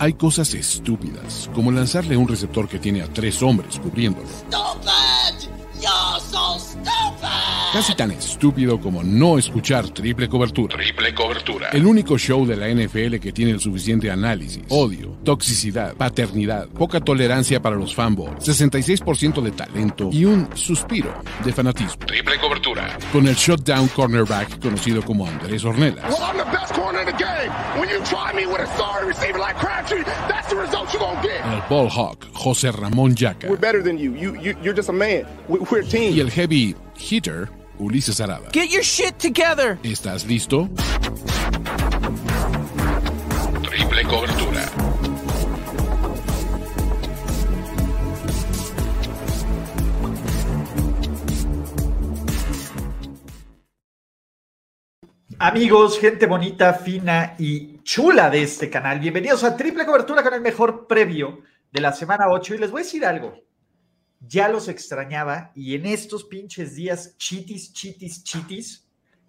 [0.00, 4.26] Hay cosas estúpidas, como lanzarle un receptor que tiene a tres hombres cubriéndolo.
[7.74, 10.74] Casi tan estúpido como no escuchar triple cobertura.
[10.74, 11.68] Triple cobertura.
[11.68, 17.00] El único show de la NFL que tiene el suficiente análisis, odio, toxicidad, paternidad, poca
[17.00, 21.12] tolerancia para los fanboys, 66% de talento y un suspiro
[21.44, 22.06] de fanatismo.
[22.06, 22.69] Triple cobertura.
[23.12, 26.04] Con el shutdown cornerback conocido como Andrés Ornelas.
[26.10, 27.50] Well, I'm the best corner in the game.
[27.78, 31.20] When you try me with a sorry receiver like Crabtree, that's the result you're gonna
[31.22, 31.40] get.
[31.44, 33.48] El ball hawk José Ramón Yaca.
[33.48, 34.12] We're better than you.
[34.14, 35.26] You, you you're just a man.
[35.48, 36.14] We- We're a team.
[36.14, 37.48] Y el heavy hitter
[37.80, 38.50] Ulises Arada.
[38.52, 39.78] Get your shit together.
[39.82, 40.68] ¿Estás listo?
[55.42, 60.42] Amigos, gente bonita, fina y chula de este canal, bienvenidos a Triple Cobertura con el
[60.42, 61.40] mejor previo
[61.72, 63.32] de la semana 8 y les voy a decir algo,
[64.20, 68.86] ya los extrañaba y en estos pinches días chitis, chitis, chitis,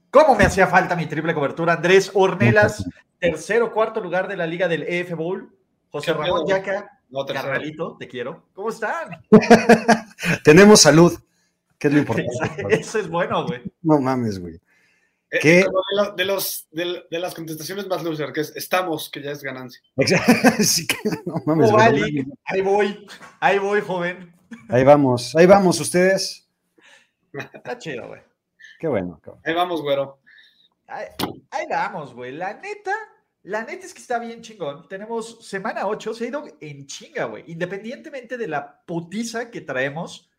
[0.10, 1.76] ¿cómo me hacía falta mi triple cobertura?
[1.76, 2.84] Andrés Ornelas,
[3.18, 5.56] tercero, cuarto lugar de la liga del EF Bowl,
[5.92, 6.58] José ¿Qué Ramón pedo?
[6.58, 9.24] Yaca, No, carnalito, te quiero, ¿cómo están?
[10.44, 11.18] Tenemos salud,
[11.78, 12.66] que es lo importante.
[12.70, 13.62] Eso es bueno, güey.
[13.82, 14.60] No mames, güey.
[15.32, 15.66] Eh, de,
[15.96, 19.42] lo- de los, de, de las contestaciones más loser, que es estamos, que ya es
[19.42, 19.82] ganancia.
[20.60, 22.26] Sí que- no mames, mames.
[22.46, 23.08] Ahí voy,
[23.40, 24.34] ahí voy, joven.
[24.68, 26.48] Ahí vamos, ahí vamos ustedes.
[27.54, 28.22] Está chido, güey.
[28.80, 29.42] Qué bueno, cabrón.
[29.46, 30.20] Ahí vamos, güero.
[30.88, 31.06] Ahí,
[31.52, 32.34] ahí vamos, güey.
[32.34, 32.94] La neta,
[33.44, 34.90] la neta es que está bien chingón.
[34.90, 37.46] Tenemos semana 8, se ha ido en chinga, güey.
[37.48, 40.30] Independientemente de la putiza que traemos,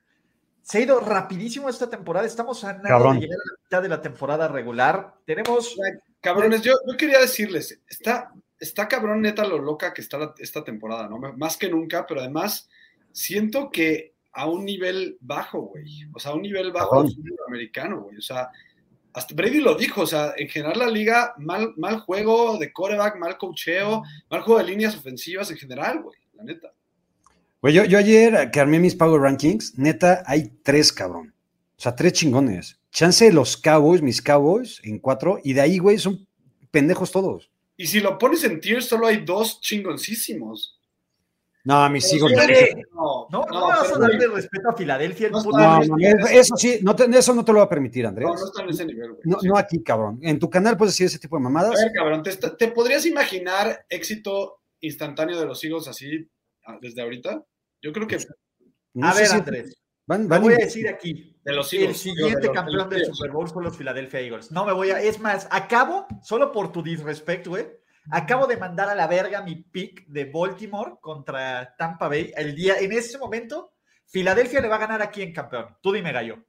[0.62, 2.26] se ha ido rapidísimo esta temporada.
[2.26, 3.16] Estamos a nada Cabrón.
[3.20, 5.14] de llegar a la mitad de la temporada regular.
[5.26, 5.76] Tenemos.
[6.20, 10.62] Cabrones, yo, yo quería decirles, está, está cabrón neta lo loca que está la- esta
[10.62, 11.18] temporada, ¿no?
[11.36, 12.68] Más que nunca, pero además
[13.10, 16.04] siento que a un nivel bajo, güey.
[16.14, 17.06] O sea, a un nivel bajo Cabrón.
[17.06, 18.16] del fútbol americano, güey.
[18.18, 18.50] O sea,
[19.14, 23.16] hasta Brady lo dijo, o sea, en general la liga, mal, mal juego de coreback,
[23.18, 26.72] mal cocheo, mal juego de líneas ofensivas en general, güey, la neta.
[27.62, 31.32] Güey, yo, yo ayer que armé mis Power Rankings, neta, hay tres, cabrón.
[31.78, 32.78] O sea, tres chingones.
[32.90, 36.26] Chance de los Cowboys, mis Cowboys, en cuatro, y de ahí, güey, son
[36.70, 37.50] pendejos todos.
[37.76, 40.78] Y si lo pones en tier, solo hay dos chingoncísimos.
[41.64, 42.34] No, mis Oye,
[42.92, 45.26] No, No, no, no, vas pero, a darle respeto a Filadelfia.
[45.28, 45.80] El No, puto No,
[46.28, 48.26] eso- sí, no te- eso no te lo va a permitir, Andrés.
[48.28, 49.20] no, no está en ese nivel, güey.
[49.24, 49.46] No, Sí.
[49.46, 50.18] no aquí, cabrón.
[50.22, 51.80] En tu canal puedes decir ese tipo de A mamadas.
[51.80, 56.28] ver, cabrón, ¿te, te podrías imaginar éxito instantáneo de los Eagles así
[56.66, 57.44] ah, desde ahorita?
[57.82, 58.18] Yo creo que
[58.94, 59.76] No a ver, si- Andrés.
[60.06, 61.38] Van, van voy a decir aquí.
[61.44, 62.00] de los El Eagles.
[62.00, 64.50] siguiente digo, de los- campeón de del Super Bowl son los Philadelphia Eagles.
[64.50, 65.00] No me voy a.
[65.00, 67.66] Es más, acabo, solo por tu disrespect, güey.
[68.10, 72.32] Acabo de mandar a la verga mi pick de Baltimore contra Tampa Bay.
[72.36, 73.74] El día, en ese momento,
[74.06, 75.76] Filadelfia le va a ganar aquí en campeón.
[75.80, 76.44] Tú dime, gallo.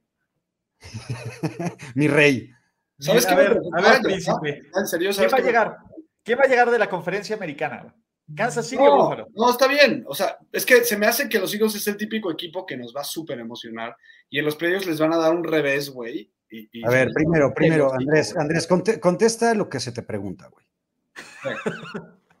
[1.94, 2.50] Mi rey.
[2.98, 3.34] ¿Sabes a qué?
[3.36, 4.62] ver, me a ver, príncipe.
[4.74, 5.78] En serio, ¿Quién ¿sabes va a llegar?
[6.22, 7.94] ¿Quién va a llegar de la conferencia americana?
[8.26, 8.36] Güey?
[8.36, 9.28] ¿Kansas City o No, Buffalo?
[9.34, 10.04] no, está bien.
[10.06, 12.76] O sea, es que se me hace que los Eagles es el típico equipo que
[12.76, 13.96] nos va a súper emocionar
[14.30, 16.30] y en los playoffs les van a dar un revés, güey.
[16.50, 18.36] y- y- A ver, primero, primero, Andrés.
[18.36, 20.64] Andrés, conte- contesta lo que se te pregunta, güey.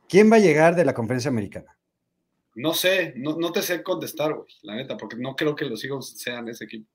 [0.08, 1.76] ¿Quién va a llegar de la conferencia americana?
[2.54, 5.82] No sé, no, no te sé contestar, güey, la neta, porque no creo que los
[5.84, 6.88] Eagles sean ese equipo.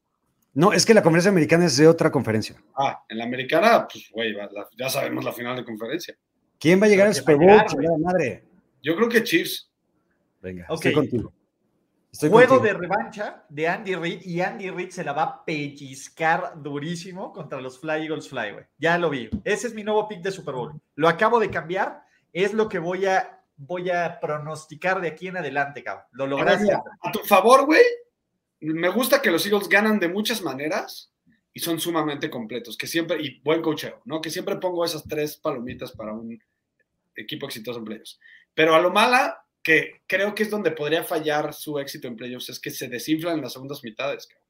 [0.53, 2.55] No, es que la conferencia americana es de otra conferencia.
[2.77, 4.33] Ah, en la americana, pues, güey,
[4.77, 6.15] ya sabemos la final de conferencia.
[6.57, 7.99] ¿Quién va a llegar al Super ¿quién va a Bowl?
[8.01, 8.43] madre.
[8.81, 9.69] Yo creo que Chiefs.
[10.41, 10.75] Venga, Ok.
[10.85, 11.33] estoy contigo.
[12.11, 12.73] Estoy Juego contigo.
[12.73, 17.61] de revancha de Andy Reid y Andy Reid se la va a pellizcar durísimo contra
[17.61, 18.65] los Fly Eagles Fly, güey.
[18.79, 19.29] Ya lo vi.
[19.43, 20.81] Ese es mi nuevo pick de Super Bowl.
[20.95, 22.03] Lo acabo de cambiar.
[22.33, 26.05] Es lo que voy a, voy a pronosticar de aquí en adelante, cabrón.
[26.11, 26.71] Lo lograste.
[26.73, 27.83] a tu favor, güey,
[28.61, 31.13] me gusta que los Eagles ganan de muchas maneras
[31.53, 34.21] y son sumamente completos, que siempre, y buen cocheo, ¿no?
[34.21, 36.41] Que siempre pongo esas tres palomitas para un
[37.15, 38.19] equipo exitoso en playoffs.
[38.59, 42.49] Pero a lo mala, que creo que es donde podría fallar su éxito en playoffs,
[42.49, 44.27] es que se desinflan en las segundas mitades.
[44.27, 44.45] cabrón.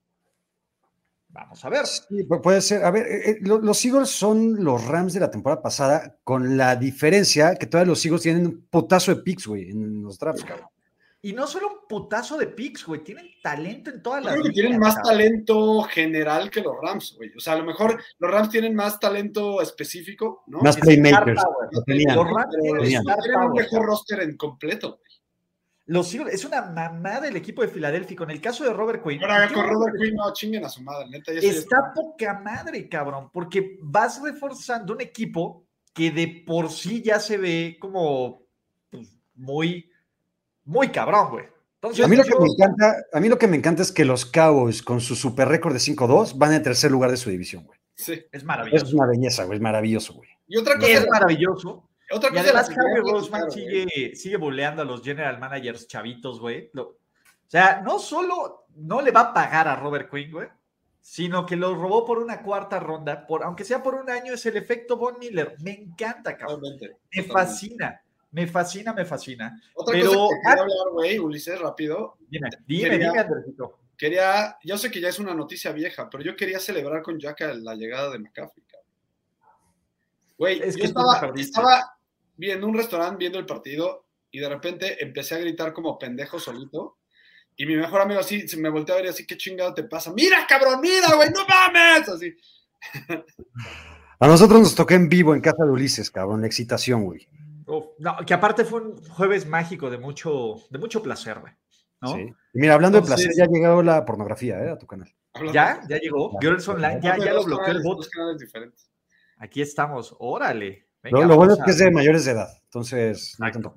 [1.28, 1.86] Vamos a ver.
[1.86, 2.84] Sí, pu- puede ser.
[2.84, 6.58] A ver, eh, eh, lo- los Eagles son los Rams de la temporada pasada, con
[6.58, 10.44] la diferencia que todavía los Eagles tienen un putazo de picks, güey, en los drafts,
[10.44, 10.70] cabrón.
[11.22, 13.04] Y no solo un putazo de picks, güey.
[13.04, 15.12] Tienen talento en todas Yo las creo que tienen más cabrón.
[15.12, 17.32] talento general que los Rams, güey.
[17.36, 20.60] O sea, a lo mejor los Rams tienen más talento específico, ¿no?
[20.60, 21.38] Más Es playmakers.
[21.38, 21.70] star power.
[21.72, 22.16] lo tenían.
[22.16, 25.10] Los Rams tienen tienen un mejor roster en completo, güey.
[25.88, 28.16] Los es una mamada del equipo de Filadelfia.
[28.16, 29.22] Con el caso de Robert Quinn.
[29.24, 31.34] Ahora con Robert Quinn no chinguen a su madre, neta.
[31.34, 37.20] Ya Está poca madre, cabrón, porque vas reforzando un equipo que de por sí ya
[37.20, 38.44] se ve como
[38.92, 39.89] pues, muy,
[40.70, 41.46] muy cabrón, güey.
[41.82, 43.92] Entonces, A mí, lo que yo- me encanta, a mí lo que me encanta es
[43.92, 47.30] que los Cowboys, con su super récord de 5-2, van en tercer lugar de su
[47.30, 47.80] división, güey.
[47.96, 48.14] Sí.
[48.14, 48.96] es Es maravilloso.
[48.96, 49.58] una belleza, güey.
[49.58, 50.30] Es maravilloso, güey.
[50.48, 51.90] Y otra cosa, Es maravilloso.
[52.12, 55.88] otra Y cosa además, que Harry quería Roseman sigue, sigue buleando a los general managers
[55.88, 56.70] chavitos, güey.
[56.74, 56.98] Lo- O
[57.52, 60.48] sea, no solo no le va a pagar a Robert Quinn, güey,
[61.02, 64.46] sino que lo robó por una cuarta ronda, por, aunque sea por un año, es
[64.46, 65.56] el efecto Von Miller.
[65.64, 66.60] Me encanta, cabrón.
[66.62, 67.34] Totalmente, Me totalmente.
[67.34, 68.02] fascina,
[68.32, 69.62] me fascina, me fascina.
[69.74, 72.18] Otra Pero- cosa que quería hablar, güey, Ulises, rápido.
[72.30, 73.80] Dime, dime, Quería- dime, Andresito.
[73.98, 77.42] Quería, yo sé que ya es una noticia vieja, pero yo quería celebrar con Jack
[77.56, 78.88] la llegada de McCaffrey, cabrón.
[80.38, 81.98] Güey, Es yo que estaba, estaba
[82.38, 86.98] viendo un restaurante, viendo el partido, y de repente empecé a gritar como pendejo solito.
[87.58, 89.84] Y mi mejor amigo así se me volteó a ver y así, ¿qué chingado te
[89.84, 90.14] pasa?
[90.14, 90.80] ¡Mira, cabrón!
[90.80, 91.30] ¡Mira, güey!
[91.32, 92.08] ¡No mames!
[92.08, 92.34] Así.
[94.20, 96.40] A nosotros nos tocó en vivo en casa de Ulises, cabrón.
[96.40, 97.28] La excitación, güey.
[97.70, 101.54] Uf, no, que aparte fue un jueves mágico de mucho, de mucho placer, güey.
[102.02, 102.14] ¿no?
[102.16, 102.22] Sí.
[102.54, 104.70] Y mira, hablando Entonces- de placer, ya ha llegado la pornografía, ¿eh?
[104.72, 105.14] A tu canal.
[105.54, 105.82] ¿Ya?
[105.88, 106.38] ¿Ya llegó?
[106.40, 108.06] Girls Online, ya, ya lo bloqueó el bot.
[109.38, 110.88] Aquí estamos, órale.
[111.02, 112.50] Venga, Lo, lo bueno es que es de mayores de edad.
[112.66, 113.76] Entonces, no tanto.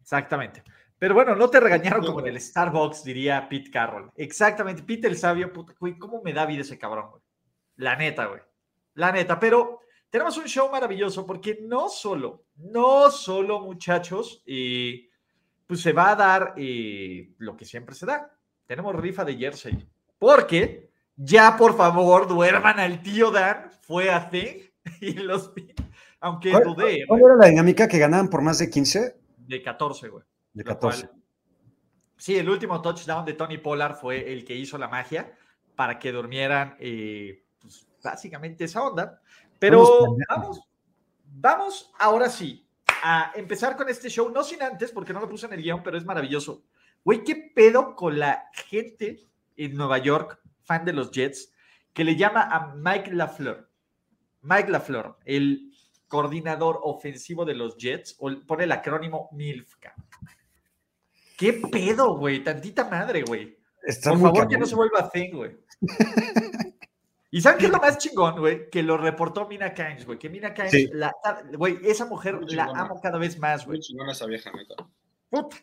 [0.00, 0.62] Exactamente.
[0.98, 4.12] Pero bueno, no te regañaron como en el Starbucks, diría Pete Carroll.
[4.14, 7.22] Exactamente, Pete el sabio, puta, güey, ¿cómo me da vida ese cabrón, güey?
[7.76, 8.40] La neta, güey.
[8.94, 9.80] La neta, pero
[10.10, 15.08] tenemos un show maravilloso porque no solo, no solo, muchachos, eh,
[15.66, 18.30] pues se va a dar eh, lo que siempre se da.
[18.66, 19.86] Tenemos rifa de jersey.
[20.18, 23.70] Porque ya, por favor, duerman al tío Dan.
[23.82, 24.70] Fue a Thing
[25.00, 25.52] y los...
[26.20, 29.16] Aunque ¿Cuál, dudé, cuál güey, era la dinámica que ganaban por más de 15?
[29.38, 30.24] de 14, güey.
[30.52, 31.06] De Lo 14.
[31.08, 31.20] cual-
[32.16, 35.32] sí, el último touchdown de Tony Pollard fue el que hizo la magia
[35.74, 39.20] para que durmieran eh, pues, básicamente esa onda.
[39.58, 40.60] Pero Vamos.
[41.34, 42.66] Vamos, ahora sí
[43.02, 45.82] a empezar con este show, no sin antes, porque no lo puse en el guion,
[45.82, 46.64] pero es maravilloso.
[47.04, 49.26] Güey, ¿qué pedo con la gente
[49.56, 51.52] en Nueva York, fan de los Jets,
[51.92, 53.68] que le llama a Mike LaFleur?
[54.42, 55.72] Mike LaFleur, el
[56.06, 59.76] coordinador ofensivo de los Jets, o pone el acrónimo MILF.
[59.80, 60.06] cabrón.
[61.36, 62.44] ¿Qué pedo, güey?
[62.44, 63.58] Tantita madre, güey.
[64.04, 65.56] Por favor, que no se vuelva thing, güey.
[67.34, 68.68] ¿Y saben qué es lo más chingón, güey?
[68.70, 70.18] Que lo reportó Mina Kynes, güey.
[70.18, 70.88] Que Mina Sí.
[70.92, 71.12] la-
[71.56, 73.80] güey, esa mujer Muy la amo cada vez más, Muy güey.
[73.80, 74.74] chingona esa vieja, neta.
[75.30, 75.56] Puta,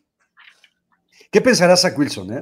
[1.32, 2.34] ¿Qué pensará Zach Wilson,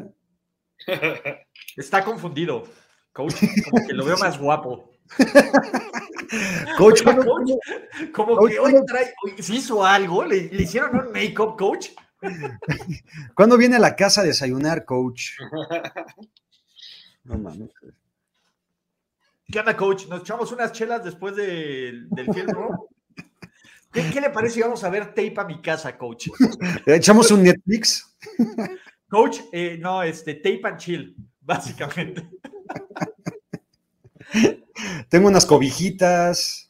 [0.87, 1.45] eh?
[1.75, 2.63] está confundido.
[3.11, 3.35] Coach,
[3.69, 4.91] como que lo veo más guapo.
[6.77, 10.43] Coach, Oiga, ¿cuándo- coach, como Coach, que hoy ¿cuándo- trae, hoy se hizo algo, le,
[10.49, 11.89] le hicieron un make-up, coach.
[13.35, 15.31] ¿Cuándo viene a la casa a desayunar, coach?
[17.23, 17.69] No mames.
[19.49, 20.07] ¿Qué onda, coach?
[20.07, 22.77] ¿Nos echamos unas chelas después del, del film room?
[23.93, 26.27] ¿Qué, qué le parece si vamos a ver tape a mi casa, coach?
[26.85, 28.17] Echamos un Netflix.
[29.09, 32.29] Coach, eh, no, este, tape and chill, básicamente.
[35.09, 36.69] Tengo unas cobijitas,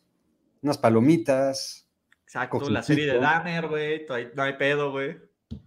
[0.62, 1.84] unas palomitas,
[2.26, 2.74] Exacto, Cojitito.
[2.74, 5.18] la serie de Dahmer, güey, no hay- pedo, güey.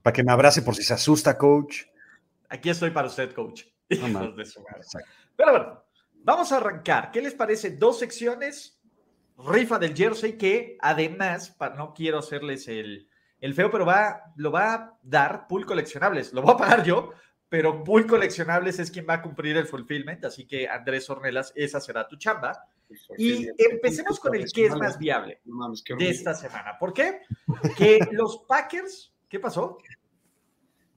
[0.03, 1.83] para que me abrace por si se asusta, coach.
[2.49, 3.65] Aquí estoy para usted, coach.
[4.13, 4.33] No.
[5.37, 5.80] Pero bueno,
[6.23, 7.11] vamos a arrancar.
[7.11, 7.71] ¿Qué les parece?
[7.71, 8.81] Dos secciones,
[9.39, 13.09] rifa del jersey, que además, no quiero hacerles el,
[13.41, 16.33] el feo, pero va, lo va a dar Pool Coleccionables.
[16.33, 17.11] Lo voy a pagar yo,
[17.49, 21.81] pero Pool Coleccionables es quien va a cumplir el fulfillment, así que Andrés Ornelas, esa
[21.81, 22.65] será tu chamba.
[23.17, 25.41] Y empecemos con el que es más viable
[25.97, 26.77] de esta semana.
[26.79, 27.21] ¿Por qué?
[27.77, 29.79] Que los Packers, ¿qué pasó?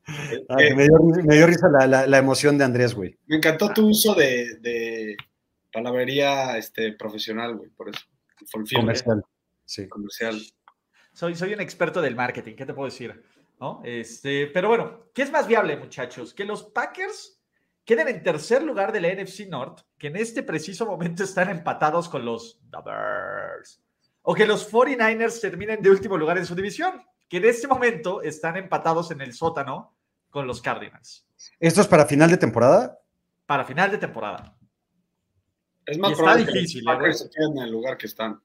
[0.76, 3.18] Me, dio, me dio risa la, la- la emoción de Andrés, güey.
[3.28, 5.16] Me encantó tu uso de, de
[5.72, 8.02] palabrería este, profesional, güey, por eso.
[8.76, 9.24] Comercial.
[9.66, 9.88] Sí.
[9.88, 10.42] comercial.
[11.14, 13.24] Soy, soy un experto del marketing, ¿qué te puedo decir?
[13.60, 13.82] ¿No?
[13.86, 16.34] Este, pero bueno, ¿qué es más viable, muchachos?
[16.34, 17.40] Que los Packers
[17.86, 22.10] queden en tercer lugar de la NFC North, que en este preciso momento están empatados
[22.10, 23.82] con los The Bears.
[24.24, 28.22] O que los 49ers terminen de último lugar en su división, que en este momento
[28.22, 29.93] están empatados en el sótano
[30.34, 31.26] con los Cardinals.
[31.60, 33.00] ¿Esto es para final de temporada?
[33.46, 34.58] Para final de temporada.
[35.86, 37.98] Es más Y está probable que difícil, los ¿eh, Packers se queden en el lugar
[37.98, 38.42] que están.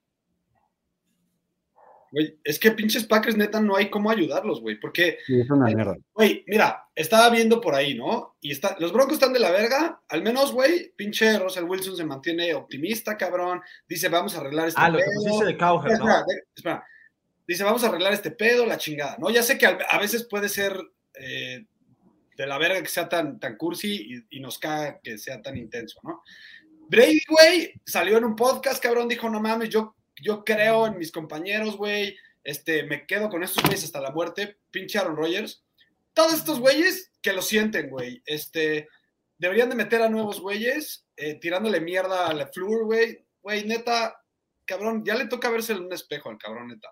[2.11, 5.67] Güey, es que pinches Packers, neta, no hay cómo ayudarlos, güey, porque Sí, es una
[5.67, 5.97] mierda.
[6.15, 8.37] Güey, mira, estaba viendo por ahí, ¿no?
[8.41, 10.03] Y está, los Broncos están de la verga.
[10.09, 13.61] Al menos, güey, pinche Russell Wilson se mantiene optimista, cabrón.
[13.89, 15.15] Dice, vamos a arreglar este Ah, lo que pedo.
[15.23, 16.19] pusiste de Cowher, Espera, ¿no?
[16.21, 16.87] espera, espera.
[17.47, 19.31] Dice, vamos a arreglar este pedo, la chingada, ¿no?
[19.31, 20.79] Ya sé que a, a veces puede ser
[21.15, 21.67] eh,
[22.39, 25.99] de la verga que sea tan, tan cursi y, nos caga que sea tan intenso,
[26.05, 26.23] ¿no?
[26.89, 31.11] Brady, güey, salió en un podcast, cabrón, dijo, no mames, yo, yo creo en mis
[31.11, 35.65] compañeros, güey, este, me quedo con estos güeyes hasta la muerte, pinche Aaron Rodgers.
[36.15, 38.23] Todos estos güeyes que lo sienten, güey.
[38.25, 38.89] Este,
[39.37, 43.27] deberían de meter a nuevos güeyes, eh, tirándole mierda a la güey.
[43.43, 44.23] Güey, neta,
[44.65, 46.89] cabrón, ya le toca verse en un espejo al cabrón, neta.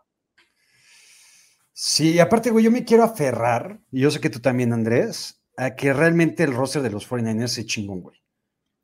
[1.72, 5.74] Sí, aparte, güey, yo me quiero aferrar, y yo sé que tú también, Andrés, a
[5.74, 8.20] que realmente el roster de los 49ers es chingón, güey.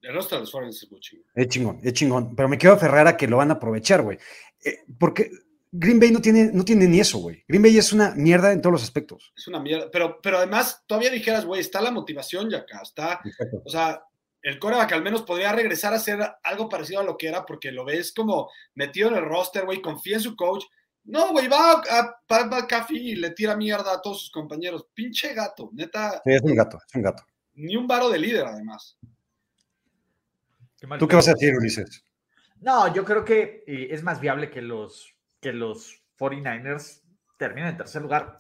[0.03, 1.27] El resto de los Foreigners es muy chingón.
[1.35, 2.35] Es chingón, es chingón.
[2.35, 4.19] Pero me quiero aferrar a que lo van a aprovechar, güey.
[4.65, 5.31] Eh, porque
[5.71, 7.45] Green Bay no tiene, no tiene ni eso, güey.
[7.47, 9.33] Green Bay es una mierda en todos los aspectos.
[9.37, 9.89] Es una mierda.
[9.93, 12.81] Pero, pero además, todavía dijeras, güey, está la motivación ya acá.
[12.83, 13.21] Está,
[13.65, 14.03] o sea,
[14.43, 17.71] el coreback al menos podría regresar a ser algo parecido a lo que era, porque
[17.71, 20.65] lo ves como metido en el roster, güey, confía en su coach.
[21.05, 24.87] No, güey, va a Pat McAfee y le tira mierda a todos sus compañeros.
[24.95, 26.23] Pinche gato, neta.
[26.25, 27.25] Sí, es un gato, es un gato.
[27.55, 28.97] Ni un varo de líder, además.
[30.79, 32.05] Qué mal ¿Tú qué vas a decir, Ulises?
[32.61, 37.03] No, yo creo que eh, es más viable que los, que los 49ers
[37.37, 38.37] terminen en tercer lugar.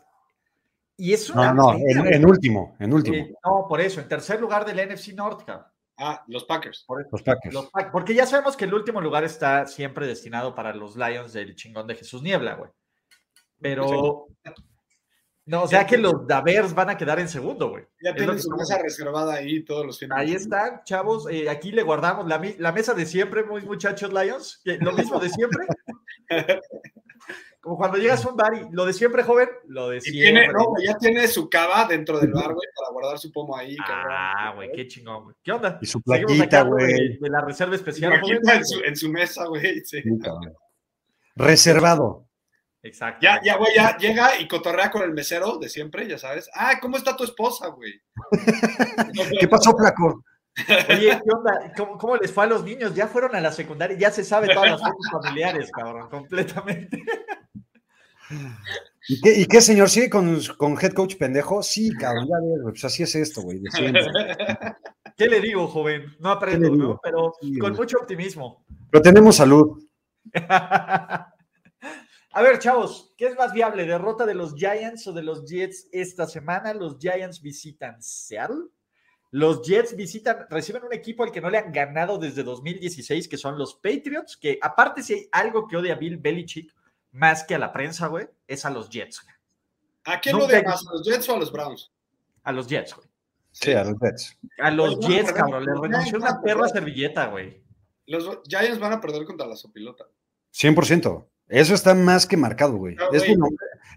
[0.96, 3.16] Y es una No, no, pena, en, último, en último.
[3.16, 5.71] Eh, no, por eso, en tercer lugar del NFC North, cabrón.
[6.04, 6.84] Ah, los Packers.
[6.86, 7.10] Por eso.
[7.12, 7.54] Los Packers.
[7.54, 11.32] Los Pack- porque ya sabemos que el último lugar está siempre destinado para los Lions
[11.32, 12.70] del chingón de Jesús Niebla, güey.
[13.60, 14.26] Pero.
[15.44, 17.84] No, o sea que los Davers van a quedar en segundo, güey.
[18.00, 20.16] Ya tienen su mesa reservada ahí todos los fines.
[20.16, 21.28] Ahí están, chavos.
[21.30, 24.60] eh, aquí le guardamos la, la mesa de siempre, muy muchachos Lions.
[24.64, 25.66] Lo mismo de siempre.
[27.62, 30.22] Como cuando llegas a un bar y lo de siempre, joven, lo de Y siempre.
[30.22, 33.56] tiene, no, güey, ya tiene su cava dentro del bar, güey, para guardar su pomo
[33.56, 33.76] ahí.
[33.86, 35.36] Ah, güey, qué chingón, güey.
[35.44, 35.78] ¿Qué onda?
[35.80, 37.18] Y su plaquita, güey.
[37.18, 38.40] De, la reserva especial, joven.
[38.52, 39.80] en, su, en su mesa, güey.
[39.84, 40.02] sí.
[41.36, 42.26] Reservado.
[42.82, 43.20] Exacto.
[43.22, 46.50] Ya, ya, güey, ya llega y cotorrea con el mesero de siempre, ya sabes.
[46.54, 47.92] Ah, ¿cómo está tu esposa, güey?
[49.38, 50.24] ¿Qué pasó, Flaco?
[50.88, 51.72] Oye, ¿qué onda?
[51.76, 52.94] ¿Cómo, cómo les fue a los niños?
[52.94, 57.02] Ya fueron a la secundaria, ya se sabe todas las fotos familiares, cabrón, completamente.
[59.08, 59.88] ¿Y qué, y qué, señor?
[59.90, 61.62] ¿Sigue con, con head coach pendejo?
[61.62, 63.60] Sí, cabrón, ya ves, pues así es esto, güey.
[65.16, 66.16] ¿Qué le digo, joven?
[66.20, 67.00] No aprendo, ¿Qué le ¿no?
[67.02, 68.64] Pero Sí, con mucho optimismo.
[68.90, 69.82] Pero tenemos salud.
[72.34, 73.84] A ver, chavos, ¿qué es más viable?
[73.84, 76.72] ¿Derrota de los Giants o de los Jets esta semana?
[76.72, 78.68] Los Giants visitan Seattle.
[79.32, 83.38] Los Jets visitan, reciben un equipo al que no le han ganado desde 2016, que
[83.38, 86.72] son los Patriots, que aparte si hay algo que odia Bill Belichick
[87.12, 89.22] más que a la prensa, güey, es a los Jets.
[89.22, 89.34] güey.
[90.04, 90.86] ¿A quién Nunca lo de hay- más?
[90.86, 91.90] ¿A los Jets o a los Browns?
[92.44, 93.08] A los Jets, güey.
[93.52, 94.38] Sí, a los Jets.
[94.58, 97.62] A los Oye, Jets, cabrón, le renunció una perra servilleta, güey.
[98.06, 100.06] Los Giants van a perder contra la Sopilota.
[100.52, 101.26] 100%.
[101.48, 102.94] Eso está más que marcado, güey.
[102.94, 103.36] No, Esto, güey.
[103.36, 103.48] no-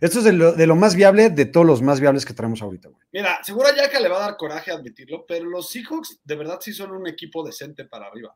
[0.01, 2.61] esto es de lo, de lo más viable de todos los más viables que traemos
[2.61, 3.01] ahorita, güey.
[3.13, 6.59] Mira, seguro a Yaka le va a dar coraje admitirlo, pero los Seahawks de verdad
[6.61, 8.35] sí son un equipo decente para arriba.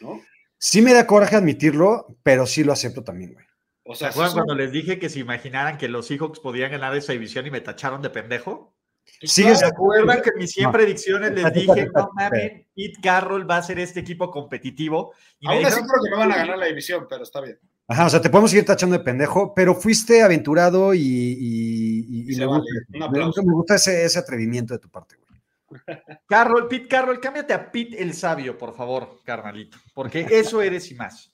[0.00, 0.20] ¿No?
[0.58, 3.44] Sí me da coraje admitirlo, pero sí lo acepto también, güey.
[3.82, 6.40] O ¿Se sea, sí acuerdan son- cuando les dije que se imaginaran que los Seahawks
[6.40, 8.74] podían ganar esa división y me tacharon de pendejo?
[9.22, 10.72] Sigues- ¿Se acuerdan que en mis 100 No.
[10.72, 15.12] predicciones les dije, no mames, Pete Carroll va a ser este equipo competitivo?
[15.40, 17.58] Y me Aún así creo que no van a ganar la división, pero está bien.
[17.88, 22.30] Ajá, o sea, te podemos seguir tachando de pendejo, pero fuiste aventurado y, y- y-
[22.30, 22.58] y Se me, vale.
[22.60, 23.26] gusta, Un me aplauso.
[23.28, 25.28] gusta- me gusta ese, ese atrevimiento de tu parte, güey.
[26.28, 30.94] Carroll, Pete Carroll, cámbiate a Pete el sabio, por favor, carnalito, porque eso eres y
[30.94, 31.32] más.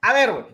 [0.00, 0.44] A ver, güey,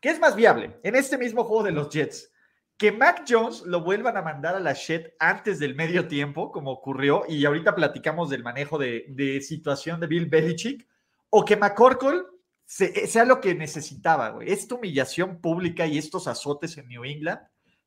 [0.00, 2.30] ¿qué es más viable en este mismo juego de los Jets?
[2.76, 6.70] Que Mac Jones lo vuelvan a mandar a la shed antes del medio tiempo, como
[6.72, 10.86] ocurrió, y ahorita platicamos del manejo de, de situación de Bill Belichick,
[11.30, 12.22] o que McCorkle
[12.66, 14.50] se- sea lo que necesitaba, güey.
[14.52, 17.40] Esta humillación pública y estos azotes en New England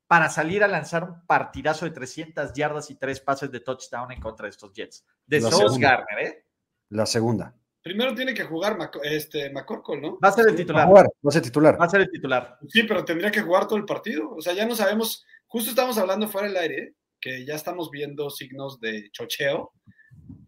[0.08, 4.20] para salir a lanzar un partidazo de 300 yardas y tres pases de touchdown en
[4.20, 5.06] contra de estos Jets.
[5.24, 5.88] De La segunda.
[5.90, 6.44] Gardner, ¿eh?
[6.88, 7.54] La segunda.
[7.82, 10.18] Primero tiene que jugar Mac- este, McCorkle, ¿no?
[10.22, 10.86] Va a ser el Va a titular.
[10.86, 11.80] jugar, va a ser titular.
[11.80, 12.58] Va a ser el titular.
[12.68, 14.30] Sí, pero tendría que jugar todo el partido.
[14.34, 15.24] O sea, ya no sabemos.
[15.46, 16.94] Justo estamos hablando fuera del aire, ¿eh?
[17.20, 19.72] que ya estamos viendo signos de chocheo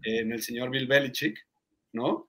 [0.05, 1.39] en el señor Bill Belichick,
[1.93, 2.29] ¿no?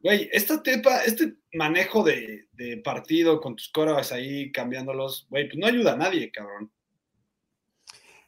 [0.00, 5.58] Güey, esta tepa, este manejo de, de partido con tus corebacks ahí cambiándolos, güey, pues
[5.58, 6.70] no ayuda a nadie, cabrón.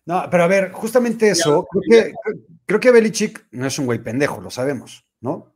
[0.06, 2.12] No, pero a ver, justamente eso, creo que,
[2.64, 5.54] creo que Belichick no es un güey pendejo, lo sabemos, ¿no?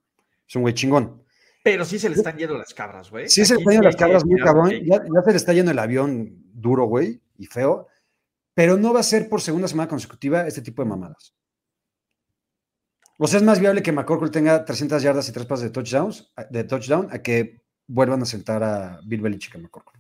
[0.53, 1.25] Es un güey chingón.
[1.65, 3.27] Pero sí se le están yendo las cabras, güey.
[3.27, 5.71] Sí se le están yendo las cabras muy cabrón, ya, ya se le está yendo
[5.71, 7.87] el avión duro, güey, y feo,
[8.53, 11.35] pero no va a ser por segunda semana consecutiva este tipo de mamadas.
[13.17, 16.31] O sea, es más viable que McCorkle tenga 300 yardas y tres pases de, touchdowns,
[16.51, 19.99] de touchdown a que vuelvan a sentar a Bill Belichick a McCorkle.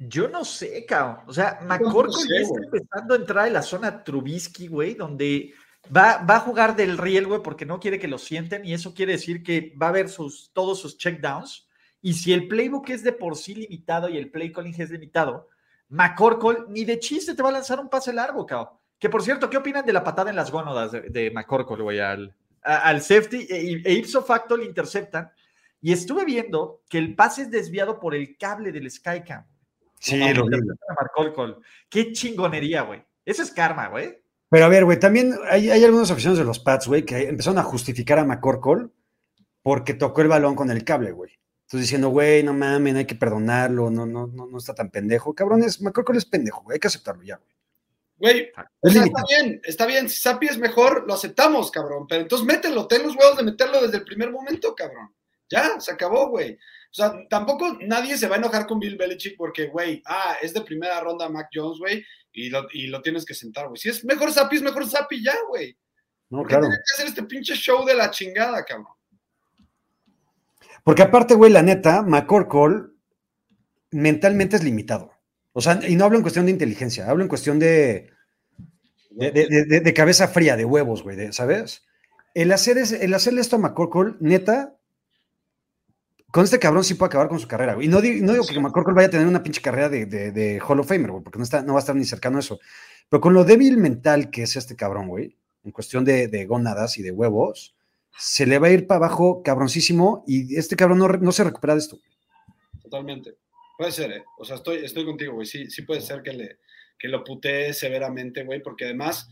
[0.00, 1.24] Yo no sé, cabrón.
[1.26, 5.54] O sea, McCorkle sé, ya está empezando a entrar en la zona Trubisky, güey, donde
[5.94, 8.94] va, va a jugar del riel, güey, porque no quiere que lo sienten y eso
[8.94, 11.68] quiere decir que va a ver sus, todos sus checkdowns
[12.00, 15.48] Y si el playbook es de por sí limitado y el play calling es limitado,
[15.88, 18.74] McCorkle ni de chiste te va a lanzar un pase largo, cabrón.
[18.98, 22.00] Que por cierto, ¿qué opinan de la patada en las gónodas de, de McCorkle, güey?
[22.00, 25.30] Al, a- al safety e, e ipso facto le interceptan.
[25.80, 29.44] Y estuve viendo que el pase es desviado por el cable del Skycam.
[30.00, 30.56] Sí, lo vi.
[31.00, 31.56] McCorkle.
[31.88, 33.02] Qué chingonería, güey.
[33.24, 34.18] Eso es karma, güey.
[34.50, 37.58] Pero a ver, güey, también hay, hay algunos aficionados de los Pats, güey, que empezaron
[37.58, 38.88] a justificar a McCorkle
[39.62, 41.32] porque tocó el balón con el cable, güey.
[41.62, 45.34] Entonces diciendo, güey, no mames, hay que perdonarlo, no, no, no, no está tan pendejo.
[45.34, 47.58] Cabrones, McCorkle es pendejo, güey, hay que aceptarlo ya, güey.
[48.18, 48.50] Güey,
[48.80, 50.08] o Es sea, está bien, está bien.
[50.08, 52.06] Si Sapi es mejor, lo aceptamos, cabrón.
[52.08, 55.14] Pero entonces mételo, ten los huevos de meterlo desde el primer momento, cabrón.
[55.48, 56.54] Ya, se acabó, güey.
[56.54, 60.52] O sea, tampoco nadie se va a enojar con Bill Belichick porque, güey, ah, es
[60.52, 62.04] de primera ronda Mac Jones, güey,
[62.46, 63.78] y lo, y lo tienes que sentar, güey.
[63.78, 65.76] Si es mejor Sapi, es mejor Sapi ya, güey.
[66.30, 66.62] No, ¿Por qué claro.
[66.66, 68.88] tiene que hacer este pinche show de la chingada, cabrón?
[70.84, 72.90] Porque aparte, güey, la neta, McCorkle
[73.90, 75.12] mentalmente es limitado.
[75.52, 78.10] O sea, y no hablo en cuestión de inteligencia, hablo en cuestión de,
[79.10, 81.84] de, de- de- de cabeza fría, de huevos, güey, ¿sabes?
[82.34, 84.76] El, hacer es, el hacerle esto a McCorkle, neta,
[86.30, 87.86] con este cabrón sí puede acabar con su carrera, güey.
[87.86, 90.30] Y no, di- no digo que McCorkle vaya a tener una pinche carrera de, de-
[90.30, 92.40] de Hall of Famer, güey, porque no, está, no va a estar ni cercano a
[92.40, 92.58] eso.
[93.08, 96.98] Pero con lo débil mental que es este cabrón, güey, en cuestión de, de gónadas
[96.98, 97.74] y de huevos,
[98.18, 101.74] se le va a ir para abajo cabroncísimo y este cabrón no, no se recupera
[101.74, 101.98] de esto.
[102.82, 103.36] Totalmente.
[103.76, 104.24] Puede ser, ¿eh?
[104.38, 105.46] O sea, estoy, estoy contigo, güey.
[105.46, 106.58] Sí, sí puede ser que, le,
[106.98, 109.28] que lo putee severamente, güey, porque además,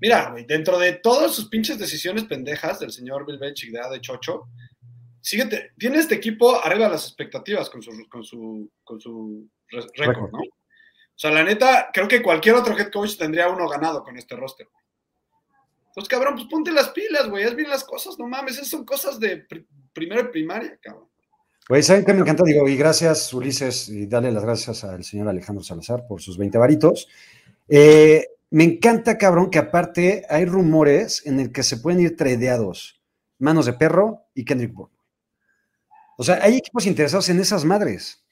[0.00, 4.48] mira, güey, dentro de todas sus pinches decisiones pendejas del señor Bill Belichick de Chocho,
[5.22, 9.48] síguete, tiene este equipo arriba de las expectativas con su, con su, con su
[9.94, 10.30] récord.
[10.32, 10.38] ¿no?
[10.38, 14.36] O sea, la neta, creo que cualquier otro head coach tendría uno ganado con este
[14.36, 14.68] roster.
[15.88, 18.84] Entonces, cabrón, pues ponte las pilas, güey, haz bien las cosas, no mames, esas son
[18.84, 21.08] cosas de pri- primero y primaria, cabrón.
[21.68, 22.42] Güey, ¿saben qué me encanta?
[22.44, 26.58] Digo, y gracias, Ulises, y darle las gracias al señor Alejandro Salazar por sus 20
[26.58, 27.08] varitos.
[27.68, 33.00] Eh, me encanta, cabrón, que aparte hay rumores en el que se pueden ir tradeados
[33.38, 34.91] Manos de Perro y Kendrick Bourne.
[36.16, 38.24] O sea, hay equipos interesados en esas madres.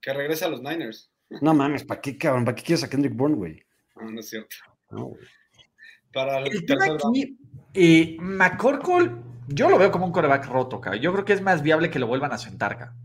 [0.00, 1.10] Que regrese a los Niners.
[1.40, 2.44] No mames, ¿para qué, cabrón?
[2.44, 3.66] ¿Para qué quieres a Kendrick Bourne, güey?
[3.96, 4.56] No, no es cierto.
[4.90, 5.26] No, güey.
[6.12, 7.36] Para el El tema aquí,
[7.74, 9.12] eh, McCorkle,
[9.48, 11.02] yo lo veo como un coreback roto, cabrón.
[11.02, 12.96] Yo creo que es más viable que lo vuelvan a sentar, cabrón.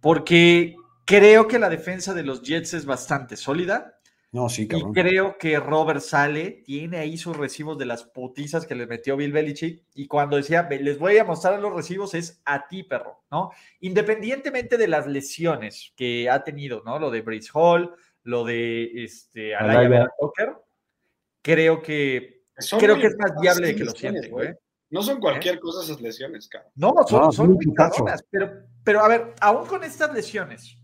[0.00, 3.97] Porque creo que la defensa de los Jets es bastante sólida.
[4.30, 8.74] No, sí, Y creo que Robert Sale tiene ahí sus recibos de las putizas que
[8.74, 9.84] le metió Bill Belichick.
[9.94, 13.52] Y cuando decía, "Ve, les voy a mostrar los recibos, es a ti, perro, ¿no?
[13.80, 16.98] Independientemente de las lesiones que ha tenido, ¿no?
[16.98, 20.52] Lo de Brice Hall, lo de este, Alaya Tucker,
[21.40, 24.52] creo que, Son creo que es más viable de que lo sienten, güey.
[24.90, 26.72] No son cualquier cosa esas lesiones, cabrón.
[26.74, 28.04] No, son, No, son muy muy putazo.
[28.04, 28.52] cabronas, pero,
[28.84, 30.76] pero a ver, aún con estas lesiones,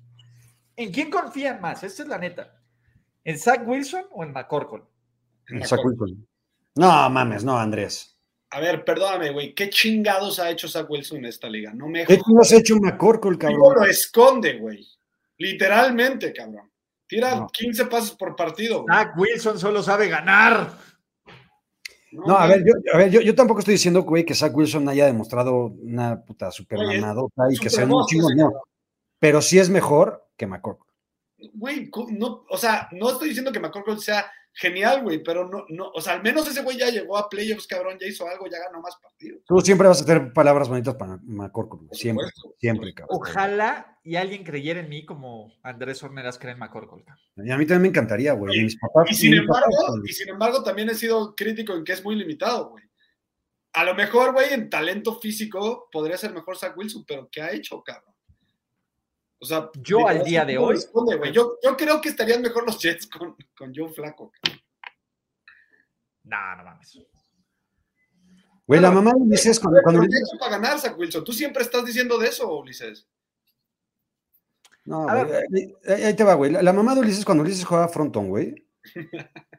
[0.77, 1.83] ¿en quién confían más?
[1.83, 2.64] Esta es la neta.
[3.25, 4.83] ¿En Zach Wilson o en McCorkle?
[5.65, 6.27] Zach Wilson.
[6.77, 8.17] No, mames, no, Andrés.
[8.51, 9.55] A ver, perdóname, güey.
[9.55, 11.73] ¿Qué chingados ha hecho Zach Wilson en esta liga?
[11.75, 13.75] No me ¿Qué tú has hecho un McCorkle, cabrón?
[13.77, 14.87] lo esconde, güey.
[15.39, 16.71] Literalmente, cabrón.
[17.07, 17.47] Tira No.
[17.49, 18.83] 15 pases por partido.
[18.83, 18.97] güey.
[18.97, 20.71] Zach Wilson solo sabe ganar.
[22.13, 24.89] No, a ver, yo, a ver, yo, yo tampoco estoy diciendo, güey, que Zach Wilson
[24.89, 28.53] haya demostrado una puta super Oye, mamadota y que sea un chingo, no.
[29.19, 30.93] Pero sí es mejor que McCorkle.
[31.37, 35.91] Güey, no, o sea, no estoy diciendo que McCorkle sea genial, güey, pero no, no,
[35.91, 38.59] o sea, al menos ese güey ya llegó a playoffs, cabrón, ya hizo algo, ya
[38.61, 39.43] ganó más partidos.
[39.47, 42.57] Tú siempre vas a tener palabras bonitas para McCorkle, siempre, supuesto.
[42.61, 43.19] siempre, cabrón.
[43.21, 47.05] Ojalá y alguien creyera en mí como Andrés Horneras cree en McCorkle.
[47.37, 48.61] Y a mí también me encantaría, güey.
[48.61, 49.11] y Mis papás.
[49.11, 52.15] Y sin embargo, papás, y sin embargo, también he sido crítico en que es muy
[52.15, 52.85] limitado, güey.
[53.73, 57.51] A lo mejor, güey, en talento físico podría ser mejor Zach Wilson, pero ¿qué ha
[57.51, 58.14] hecho, cabrón?
[59.41, 61.33] O sea, Yo al día de hoy- responde, güey.
[61.33, 64.33] Yo, yo creo que estarían mejor los Jets con, con Joe Flaco.
[64.43, 64.61] cabrón.
[66.25, 66.99] No, no mames.
[68.67, 71.23] Güey, la mamá de Ulises, cuando, cuando Pero ¿qué ha hecho para ganar, Zach Wilson?
[71.23, 73.07] Tú siempre estás diciendo de eso, Ulises.
[74.87, 76.51] No, A güey, ahí, ahí- ahí te va, güey.
[76.51, 78.67] La, la mamá de Ulises, cuando Ulises jugaba frontón, güey,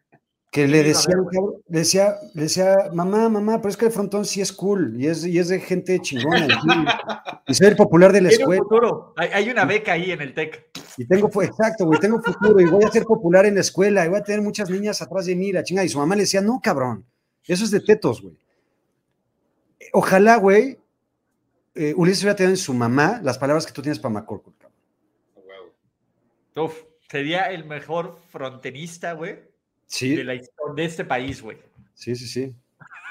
[0.56, 1.36] que le decía, ver, güey.
[1.36, 4.96] cabrón, le decía, le decía, mamá, mamá, pero es que el frontón sí es cool
[4.98, 6.48] y es, y es de gente chingona.
[7.46, 8.62] Y, soy el popular de la un escuela.
[8.63, 9.13] futuro.
[9.18, 10.65] Hay, hay una beca ahí en el TEC.
[10.96, 14.08] Y tengo, exacto, güey, tengo futuro y voy a ser popular en la escuela y
[14.08, 15.84] voy a tener muchas niñas atrás de mí, la chinga.
[15.84, 17.06] Y su mamá le decía, no, cabrón,
[17.46, 18.38] eso es de tetos, güey.
[19.91, 20.80] Ojalá, güey,
[21.76, 24.80] eh, Ulises hubiera tenido en su mamá las palabras que tú tienes para McCorkle, cabrón.
[26.56, 29.54] Uf, sería el mejor frontenista, güey,
[29.88, 31.58] Sí, de, la de este país, güey.
[31.93, 32.56] sí, sí, sí.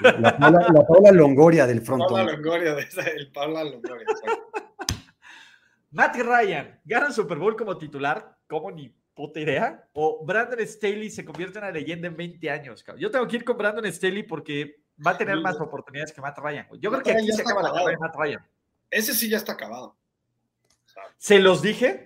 [0.01, 2.27] La Paula, la Paula Longoria del Paula frontón.
[2.27, 4.05] Longoria, de esa- el Paula Longoria.
[5.91, 9.87] Matt Ryan gana el Super Bowl como titular, como ni puta idea.
[9.93, 12.83] O Brandon Staley se convierte en una leyenda en 20 años.
[12.83, 13.01] cabrón.
[13.01, 16.37] Yo tengo que ir con Brandon Staley porque va a tener más oportunidades que Matt
[16.39, 16.65] Ryan.
[16.67, 16.81] güey.
[16.81, 17.85] Yo creo que aquí ya se está acaba la acabado.
[17.85, 18.45] carrera de Matt Ryan.
[18.91, 19.85] Ese sí ya está acabado.
[19.87, 22.05] O sea, Se los dije.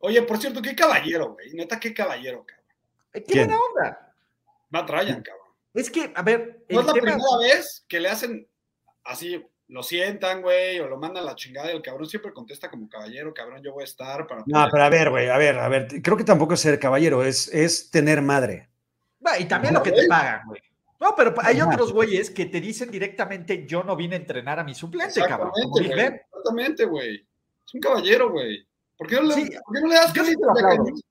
[0.00, 1.52] Oye, por cierto, qué caballero, güey.
[1.52, 2.61] Neta, qué caballero, cabrón.
[3.12, 3.46] Eh, Qué ¿Quién?
[3.48, 4.14] buena onda.
[4.70, 5.46] Matt Ryan, cabrón.
[5.74, 8.46] Es que, a ver, No el es la tema- primera vez que le hacen
[9.04, 12.70] así, lo sientan, güey, o lo mandan a la chingada y el cabrón siempre contesta
[12.70, 14.42] como caballero, cabrón, yo voy a estar para...
[14.46, 15.88] No, pero a ver, güey, a ver, a ver.
[16.02, 18.68] Creo que tampoco es ser caballero, es, es tener madre.
[19.26, 20.60] Va, y también No, lo que te pagan, güey.
[21.00, 21.70] No, pero hay Ajá.
[21.70, 25.52] otros güeyes que te dicen directamente, yo no vine a entrenar a mi suplente, cabrón.
[25.56, 25.96] Exactamente, güey.
[25.96, 26.14] Ben.
[26.28, 27.26] Exactamente, güey.
[27.66, 28.66] Es un caballero, güey.
[28.96, 30.12] ¿Por qué no le, Sí, ¿por qué no le das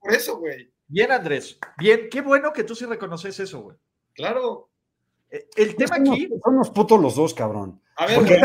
[0.00, 0.71] por eso, güey?
[0.92, 1.58] Bien, Andrés.
[1.78, 3.76] Bien, qué bueno que tú sí reconoces eso, güey.
[4.12, 4.68] Claro.
[5.30, 7.80] Eh, El tema Son unos- aquí, Son unos putos los dos, cabrón.
[7.96, 8.38] A ver, Porque,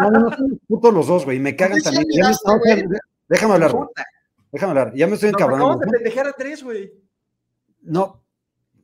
[0.00, 1.38] no, no, no, son unos putos los dos, güey.
[1.38, 2.04] Me cagan qué sí también.
[2.10, 3.00] Ya me- amenazaste, no, güey?
[3.28, 3.88] déjame- hablar, güey.
[4.52, 4.92] Déjame hablar.
[4.94, 5.86] Ya me estoy nos acabamos encabronando.
[5.86, 6.92] de pendejear a Andrés, güey.
[7.80, 8.23] No,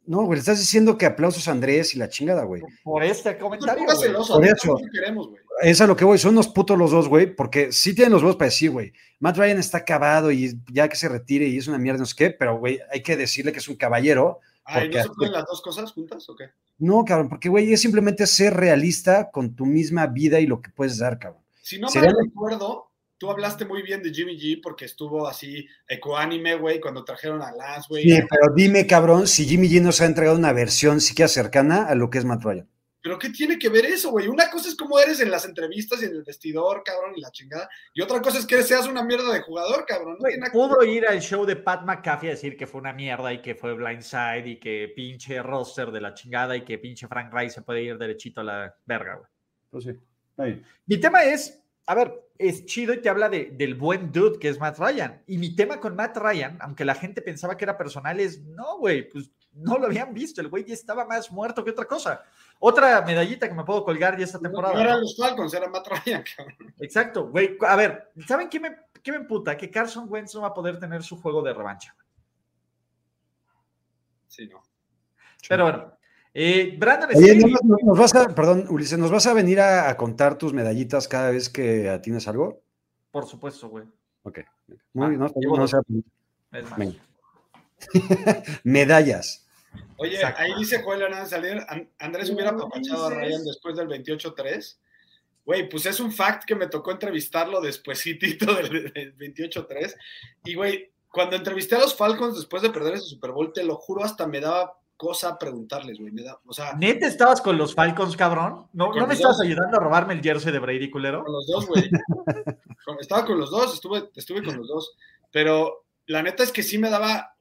[0.06, 0.36] no, güey.
[0.36, 2.62] Le estás diciendo que aplausos a Andrés y la chingada, güey.
[2.82, 4.08] Por este comentario, pongas güey.
[4.08, 4.34] celoso.
[4.34, 4.54] Por eso.
[4.56, 5.42] tampoco queremos, güey.
[5.62, 6.18] Es a lo que voy.
[6.18, 7.34] Son unos putos los dos, güey.
[7.34, 8.92] Porque sí tienen los dos para decir, güey.
[9.18, 12.14] Matt Ryan está acabado y ya que se retire y es una mierda, no sé
[12.16, 12.30] qué.
[12.30, 14.40] Pero, güey, hay que decirle que es un caballero.
[14.64, 16.46] Ay, Porque ¿no se pueden las dos cosas juntas o qué?
[16.78, 20.70] No, cabrón, porque, güey, es simplemente ser realista con tu misma vida y lo que
[20.70, 21.42] puedes dar, cabrón.
[21.60, 22.89] Si no me recuerdo,
[23.20, 27.52] tú hablaste muy bien de Jimmy G porque estuvo así ecoánime, güey, cuando trajeron a
[27.52, 28.04] Lance, güey.
[28.04, 31.94] Sí, pero dime, cabrón, si Jimmy G nos ha entregado una versión siquiera cercana a
[31.94, 32.66] lo que es Matt Ryan.
[33.02, 34.26] Pero ¿qué tiene que ver eso, güey?
[34.26, 37.30] Una cosa es cómo eres en las entrevistas y en el vestidor, cabrón, y la
[37.30, 37.68] chingada.
[37.92, 40.16] Y otra cosa es que seas una mierda de jugador, cabrón.
[40.18, 43.42] No pudo ir al show de Pat McAfee a decir que fue una mierda y
[43.42, 47.56] que fue blindside y que pinche roster de la chingada y que pinche Frank Rice
[47.56, 49.28] se puede ir derechito a la verga, güey.
[49.70, 49.92] Pues sí,
[50.36, 50.64] bien.
[50.86, 54.48] Mi tema es, a ver, es chido y te habla de- del buen dude que
[54.48, 55.22] es Matt Ryan.
[55.26, 58.78] Y mi tema con Matt Ryan, aunque la gente pensaba que era personal, es, no,
[58.78, 60.40] güey, pues no lo habían visto.
[60.40, 62.22] El güey ya estaba más muerto que otra cosa.
[62.60, 64.74] Otra medallita que me puedo colgar ya esta temporada.
[64.74, 66.74] No eran los Falcons, era Matt Ryan, cabrón.
[66.78, 67.58] Exacto, güey.
[67.66, 69.56] A ver, ¿saben qué me, qué me emputa?
[69.56, 71.96] Que Carson Wentz no va a poder tener su juego de revancha.
[74.28, 74.62] Sí, no.
[75.48, 75.98] Pero bueno,
[76.34, 79.96] eh, Brandon Oye, ¿nos, nos vas a, perdón, Ulises, ¿nos vas a venir a, a
[79.96, 82.62] contar tus medallitas cada vez que tienes algo?
[83.10, 83.84] por supuesto, güey.
[84.22, 84.38] Ok.
[84.92, 85.80] Muy Ah, bien, no, no sea-.
[86.76, 86.94] Venga.
[88.64, 89.46] Medallas.
[89.96, 90.42] Oye, Exacto.
[90.42, 94.76] ahí dice Joel Hernández Salier, An- Andrés hubiera apapachado a Ryan después del 28-3.
[95.44, 99.94] Güey, pues es un fact que me tocó entrevistarlo despuesitito del, del 28-3.
[100.44, 103.76] Y, güey, cuando entrevisté a los Falcons después de perder ese Super Bowl, te lo
[103.76, 106.12] juro, hasta me daba cosa preguntarles, güey.
[106.12, 108.66] Me da, o sea, ¿Neta estabas con los Falcons, cabrón?
[108.74, 109.46] ¿No, ¿no me estabas dos.
[109.46, 111.24] ayudando a robarme el jersey de Brady, culero?
[111.24, 111.88] con los dos, güey.
[113.00, 114.94] Estaba con los dos, estuve, estuve con los dos.
[115.32, 117.34] Pero la neta es que sí me daba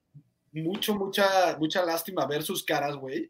[0.54, 3.30] mucho, mucha, mucha lástima ver sus caras, güey.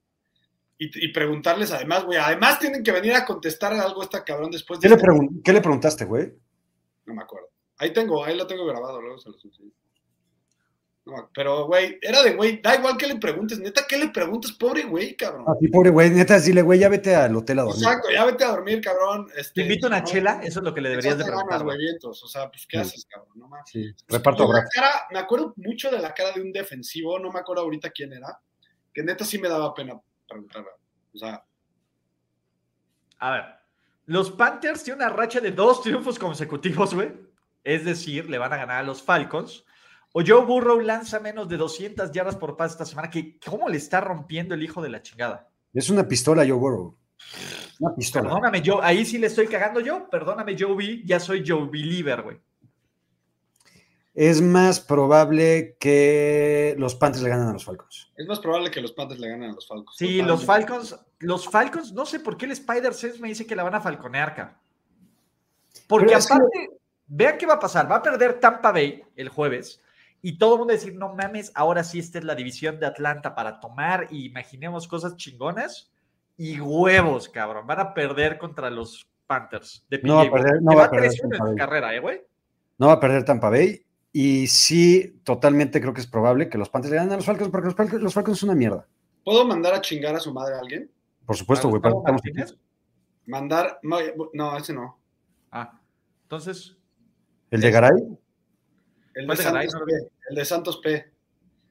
[0.78, 2.20] Y, y preguntarles además, güey.
[2.20, 4.88] Además tienen que venir a contestar algo a esta cabrón después de...
[4.88, 6.32] ¿Qué le, este- pregun- qué le preguntaste, güey?
[7.06, 7.48] No me acuerdo.
[7.80, 9.72] Ahí tengo, ahí lo tengo grabado, luego se los enseño.
[11.34, 13.60] Pero, güey, era de, güey, da igual que le preguntes.
[13.60, 14.52] Neta, ¿qué le preguntas?
[14.54, 15.46] Pobre güey, cabrón.
[15.48, 17.84] Así, pobre güey, neta, dile, güey, ya vete al hotel a dormir.
[17.84, 19.28] Exacto, ya vete a dormir, cabrón.
[19.36, 21.64] Este, Te invito a una no, chela, eso es lo que le deberías de preguntar.
[21.64, 21.78] güey.
[22.04, 22.82] O sea, pues, ¿qué Sí.
[22.82, 23.30] haces, cabrón?
[23.36, 23.50] No.
[23.66, 24.70] Sí, reparto abrazos.
[25.12, 28.40] me acuerdo mucho de la cara de un defensivo, no me acuerdo ahorita quién era,
[28.94, 30.70] que neta sí me daba pena preguntarle.
[31.14, 31.44] O sea,
[33.22, 33.44] A ver,
[34.06, 37.12] los Panthers tienen una racha de dos triunfos consecutivos, güey.
[37.64, 39.66] Es decir, le van a ganar a los Falcons.
[40.14, 43.10] O Joe Burrow lanza menos de 200 yardas por pase esta semana.
[43.10, 45.50] Que, ¿Cómo le está rompiendo el hijo de la chingada?
[45.74, 46.98] Es una pistola, Joe Burrow.
[47.80, 48.24] Una pistola.
[48.30, 50.10] Perdóname, yo, ahí sí le estoy cagando yo.
[50.10, 51.04] Perdóname, Joe B.
[51.06, 52.38] Ya soy Joe Believer, güey.
[54.16, 58.12] Es más probable que los Panthers le ganen a los Falcons.
[58.18, 59.96] es más probable que los Panthers le ganen a los Falcons.
[59.96, 60.44] Sí, los.
[60.44, 63.82] Falcons, los Falcons, no sé por qué el Spider-Sense me dice que la van a
[63.82, 64.58] falconear, cabrón.
[65.88, 66.70] Porque Pero es que- aparte,
[67.08, 67.90] vean qué va a pasar.
[67.90, 69.82] Va a perder Tampa Bay el jueves
[70.22, 72.80] y todo el mundo va a decir, no mames, ahora sí esta es la división
[72.80, 75.92] de Atlanta para tomar y imaginemos cosas chingonas
[76.38, 77.68] y huevos, cabrón.
[77.68, 79.86] Van a perder contra los Panthers.
[79.90, 81.56] De No va a perder, no va a perder 3-1 en Tampa Bay.
[81.56, 82.22] carrera, ¿eh, güey?
[82.78, 83.86] No va a perder Tampa Bay.
[84.12, 87.52] Y sí, totalmente creo que es probable que los Panthers le ganen a los Falcons
[87.52, 88.88] porque los Falcons, los Falcons son una mierda.
[89.24, 90.90] ¿Puedo mandar a chingar a su madre a alguien?
[91.26, 91.82] Por supuesto, ¿A güey.
[93.28, 93.80] Mandar.
[93.84, 93.98] No,
[94.34, 95.00] no, ese no.
[95.52, 95.80] Ah,
[96.24, 96.76] entonces,
[97.52, 97.92] ¿El de Garay?
[99.20, 99.68] El ¿Cuál de Garay?
[99.70, 100.12] Santos No P.
[100.30, 101.06] El de Santos P.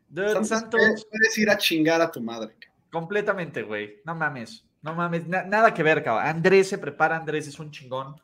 [0.08, 2.54] de Santos, Santos, P, puedes ir a chingar a tu madre.
[2.58, 2.68] cabrón.
[2.90, 3.96] completamente, güey.
[4.04, 6.26] No mames, no mames, na- nada que ver, cabrón.
[6.26, 8.16] Andrés se prepara, Andrés es un chingón.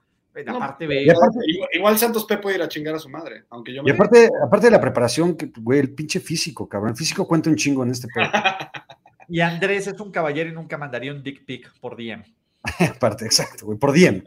[0.46, 1.04] No, aparte ve.
[1.04, 3.82] y aparte- Igual, igual Santos P puede ir a chingar a su madre, aunque yo
[3.82, 3.92] Y me.
[3.92, 6.90] aparte, aparte de la preparación, güey, el pinche físico, cabrón.
[6.90, 8.26] El físico cuenta un chingo en este pedo.
[9.26, 12.22] Y Andrés es un caballero y nunca mandaría un dick pic por DM.
[12.94, 13.78] aparte, exacto, güey.
[13.78, 14.22] Por 10.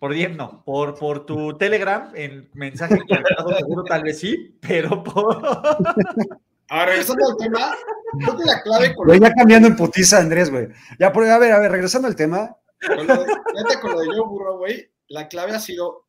[0.00, 5.04] Por DM no, por, por tu Telegram, en mensaje encriptado seguro tal vez sí, pero
[5.04, 5.36] por...
[6.70, 7.76] Ahora, regresando al tema,
[8.18, 10.68] creo que la clave con, Güey, ya cambiando en putiza, Andrés, güey.
[10.98, 12.56] Ya, por, a ver, a ver, regresando al tema.
[12.86, 16.06] con lo de, con lo de Joe Burrow, güey, la clave ha sido.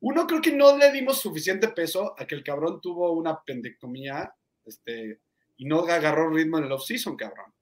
[0.00, 4.32] Uno, creo que no le dimos suficiente peso a que el cabrón tuvo una pendectomía
[4.64, 5.20] este,
[5.56, 7.52] y no agarró ritmo en el off-season, cabrón.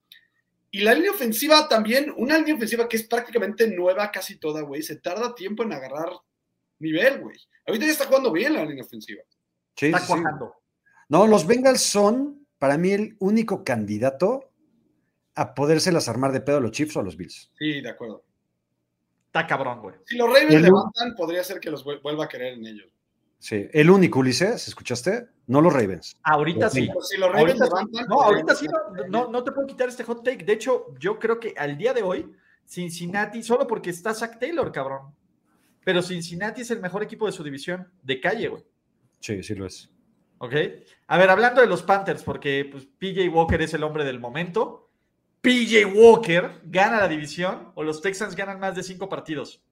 [0.75, 4.83] Y la línea ofensiva también, una línea ofensiva que es prácticamente nueva casi toda, güey,
[4.83, 6.11] se tarda tiempo en agarrar
[6.81, 7.37] nivel, güey.
[7.65, 9.23] Ahorita ya está jugando bien la línea ofensiva.
[9.77, 10.07] Sí, Está sí.
[10.09, 10.53] cuajando.
[11.09, 14.51] No, los Bengals son, para mí, el único candidato
[15.37, 17.53] a podérselas armar de pedo a los Chiefs o a los Bills.
[17.57, 18.25] Sí, de acuerdo.
[19.27, 19.95] Está cabrón, güey.
[20.07, 22.89] Si los Ravens levantan, podría ser que los vuel- vuelva a querer en ellos.
[23.45, 25.29] Sí, el único, Ulises, ¿escuchaste?
[25.49, 26.17] No los Ravens.
[26.23, 26.89] Ahorita sí.
[27.03, 27.71] Si los Ravens Ahorita sí.
[27.71, 28.07] levantan.
[28.09, 28.67] No, ahorita sí,
[29.11, 30.47] no, no te puedo quitar este hot take.
[30.47, 32.33] De hecho, yo creo que al día de hoy,
[32.67, 35.15] Cincinnati, solo porque está Zach Taylor, cabrón.
[35.85, 38.65] Pero Cincinnati es el mejor equipo de su división, de calle, güey.
[39.21, 39.91] Sí, sí lo es.
[40.39, 40.55] ¿Ok?
[41.09, 44.89] A ver, hablando de los Panthers, porque pues, PJ Walker es el hombre del momento.
[45.43, 49.63] PJ Walker gana la división o los Texans ganan más de cinco partidos.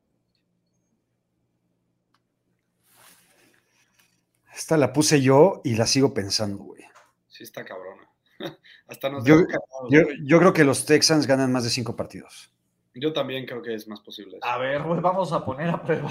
[4.62, 6.84] Esta la puse yo y la sigo pensando, güey.
[7.26, 8.08] Sí, está cabrona.
[8.86, 10.18] Hasta nos Yo- cagados, Yo, güey.
[10.24, 12.54] yo creo que los Texans ganan más de cinco partidos.
[12.94, 14.36] Yo también creo que es más posible.
[14.36, 14.46] eso.
[14.46, 16.08] A ver, pues vamos a poner a prueba.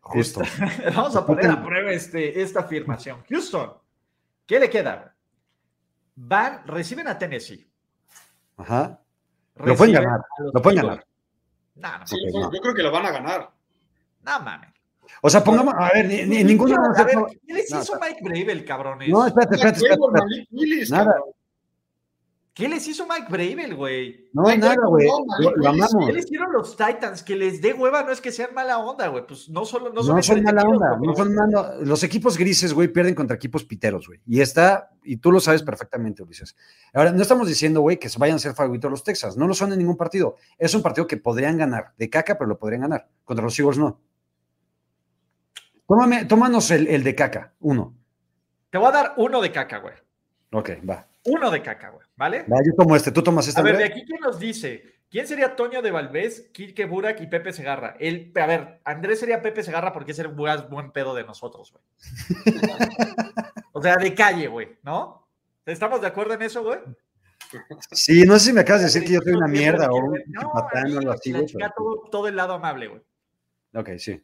[0.00, 0.40] Justo.
[0.40, 3.22] esta- vamos a poner a prueba este, esta afirmación.
[3.28, 3.74] Houston,
[4.46, 5.14] ¿qué le queda?
[6.14, 7.70] Van, reciben a Tennessee.
[8.56, 8.98] Ajá.
[9.56, 10.20] Lo pueden ganar,
[10.54, 11.06] lo pueden ganar.
[11.74, 12.50] No, no, Sí, yo- no.
[12.50, 13.50] yo creo que lo van a ganar.
[14.22, 14.70] no mames.
[15.22, 16.76] O sea, pongamos, a ver, ni, ni- ninguno.
[16.96, 19.08] A ver, ¿qué les no, hizo Mike Bravel, cabrones?
[19.08, 20.90] no, espérate, espérate, espérate.
[20.90, 21.14] Nada.
[22.52, 24.28] ¿Qué les hizo Mike Bravel, güey?
[24.32, 25.08] No, Mike nada, güey.
[25.56, 26.06] Lo, amamos.
[26.06, 27.24] ¿Qué les hicieron los Titans?
[27.24, 29.26] Que les dé hueva no es que sean mala onda, güey.
[29.26, 32.72] Pues no solo no No son, son mala onda, no son mala- Los equipos grises,
[32.72, 34.20] güey, pierden contra equipos piteros, güey.
[34.24, 36.54] Y está, y tú lo sabes perfectamente, Ulises.
[36.92, 39.36] Ahora, no estamos diciendo, güey, que se vayan a ser favoritos los Texas.
[39.36, 40.36] No lo son en ningún partido.
[40.56, 41.92] Es un partido que podrían ganar.
[41.98, 43.08] De caca, pero lo podrían ganar.
[43.24, 44.00] Contra los Eagles no.
[45.86, 47.94] Tómame, tómanos el, el de caca, uno.
[48.70, 49.94] Te voy a dar uno de caca, güey.
[50.52, 51.06] Ok, va.
[51.24, 52.06] Uno de caca, güey.
[52.16, 52.42] ¿Vale?
[52.42, 53.10] Va, yo tomo este.
[53.12, 54.94] ¿Tú tomas este, A ver, de aquí, ¿quién nos dice?
[55.10, 57.96] ¿Quién sería Toño de Valdés, Kike Burak y Pepe Segarra?
[58.00, 61.72] El, a ver, Andrés sería Pepe Segarra porque es el buen, buen pedo de nosotros,
[61.72, 61.84] güey.
[63.72, 65.28] o sea, de calle, güey, ¿no?
[65.66, 66.80] ¿Estamos de acuerdo en eso, güey?
[67.92, 70.20] Sí, no sé si me acabas de decir que yo soy una mierda o un
[70.52, 71.32] patán o algo así,
[72.10, 73.02] todo el lado amable, güey.
[73.74, 74.20] Ok, sí.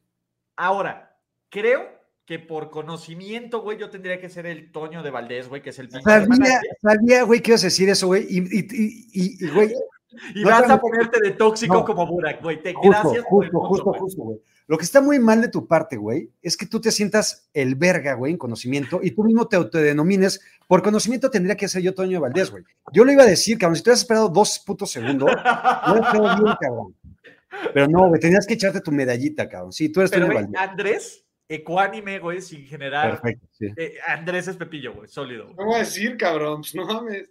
[0.57, 1.10] Ahora,
[1.51, 5.71] creo que por conocimiento, güey, yo tendría que ser el Toño de Valdés, güey, que
[5.71, 8.25] es el Sabía, sabía, güey, que ibas a decir eso, güey.
[8.29, 9.75] Y, y, y, y- y, güey,
[10.35, 11.85] Y no vas te- a ponerte de tóxico No.
[11.85, 12.61] como Burak, güey.
[12.63, 14.01] Te- Justo, Gracias por el justo, punto, justo, güey.
[14.01, 14.39] justo, güey.
[14.67, 17.75] Lo que está muy mal de tu parte, güey, es que tú te sientas el
[17.75, 20.41] verga, güey, en conocimiento y tú mismo te autodenomines.
[20.69, 22.63] Por conocimiento tendría que ser yo Toño de Valdés, güey.
[22.93, 25.29] Yo lo iba a decir, cabrón, si tú hubieras esperado dos putos segundos,
[25.87, 25.95] no
[26.45, 26.95] bien, cabrón.
[27.75, 29.73] Pero no, güey, tenías que echarte tu medallita, cabrón.
[29.73, 30.71] Sí, tú eres Pero, Toño de güey, Valdés.
[30.71, 33.21] Andrés, ecuánime, güey, sin generar.
[33.21, 33.67] Perfecto, sí.
[33.77, 35.45] eh, Andrés es Pepillo, güey, sólido.
[35.45, 35.57] güey.
[35.57, 36.61] ¿Qué voy a decir, cabrón?
[36.61, 37.31] Pues no mames.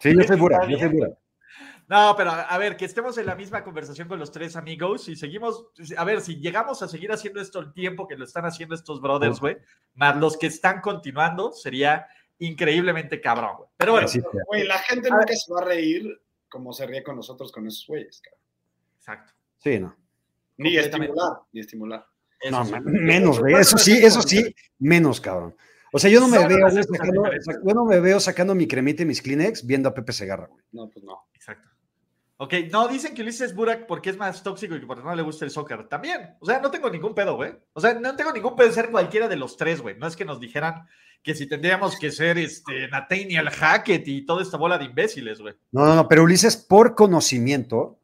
[0.00, 1.10] Sí, yo Bura, yo Bura.
[1.86, 5.08] No, pero a a ver, que estemos en la misma conversación con los tres amigos
[5.08, 8.44] y seguimos, a ver, si llegamos a seguir haciendo esto el tiempo que lo están
[8.44, 9.56] haciendo estos brothers, güey,
[9.94, 12.06] más los que están continuando, sería
[12.40, 13.68] increíblemente cabrón, güey.
[13.76, 14.08] Pero bueno.
[14.48, 17.86] Güey, la gente nunca se va a reír como se ríe con nosotros con esos
[17.86, 18.42] güeyes, cabrón.
[18.98, 19.32] exacto.
[19.58, 19.96] Sí, no.
[20.58, 22.06] Ni estimular, ni estimular.
[22.50, 22.72] No, sí.
[22.84, 23.54] menos, güey.
[23.54, 25.54] Eso sí, eso sí, menos, cabrón.
[25.92, 27.58] O sea, yo no me veo, sacando, diferentes.
[27.64, 30.62] yo no me veo sacando mi cremita y mis Kleenex viendo a Pepe Segarra, güey.
[30.72, 31.28] No, pues no.
[31.34, 31.68] Exacto.
[32.36, 35.22] Ok, no, dicen que Ulises Burak porque es más tóxico y que porque no le
[35.22, 35.88] gusta el soccer.
[35.88, 37.52] También, o sea, no tengo ningún pedo, güey.
[37.72, 39.98] O sea, no tengo ningún pedo de ser cualquiera de los tres, güey.
[39.98, 40.86] No es que nos dijeran
[41.22, 45.54] que si tendríamos que ser este, Nathaniel Hackett y toda esta bola de imbéciles, güey.
[45.72, 47.98] No, no, no, pero Ulises, por conocimiento,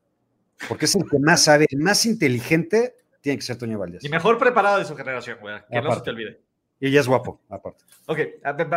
[0.68, 4.04] porque es el que más sabe, el más inteligente, tiene que ser Toño Valdés.
[4.04, 5.56] Y mejor preparado de su generación, güey.
[5.70, 6.42] Que no se te olvide.
[6.78, 7.82] Y ella es guapo, aparte.
[8.06, 8.18] Ok,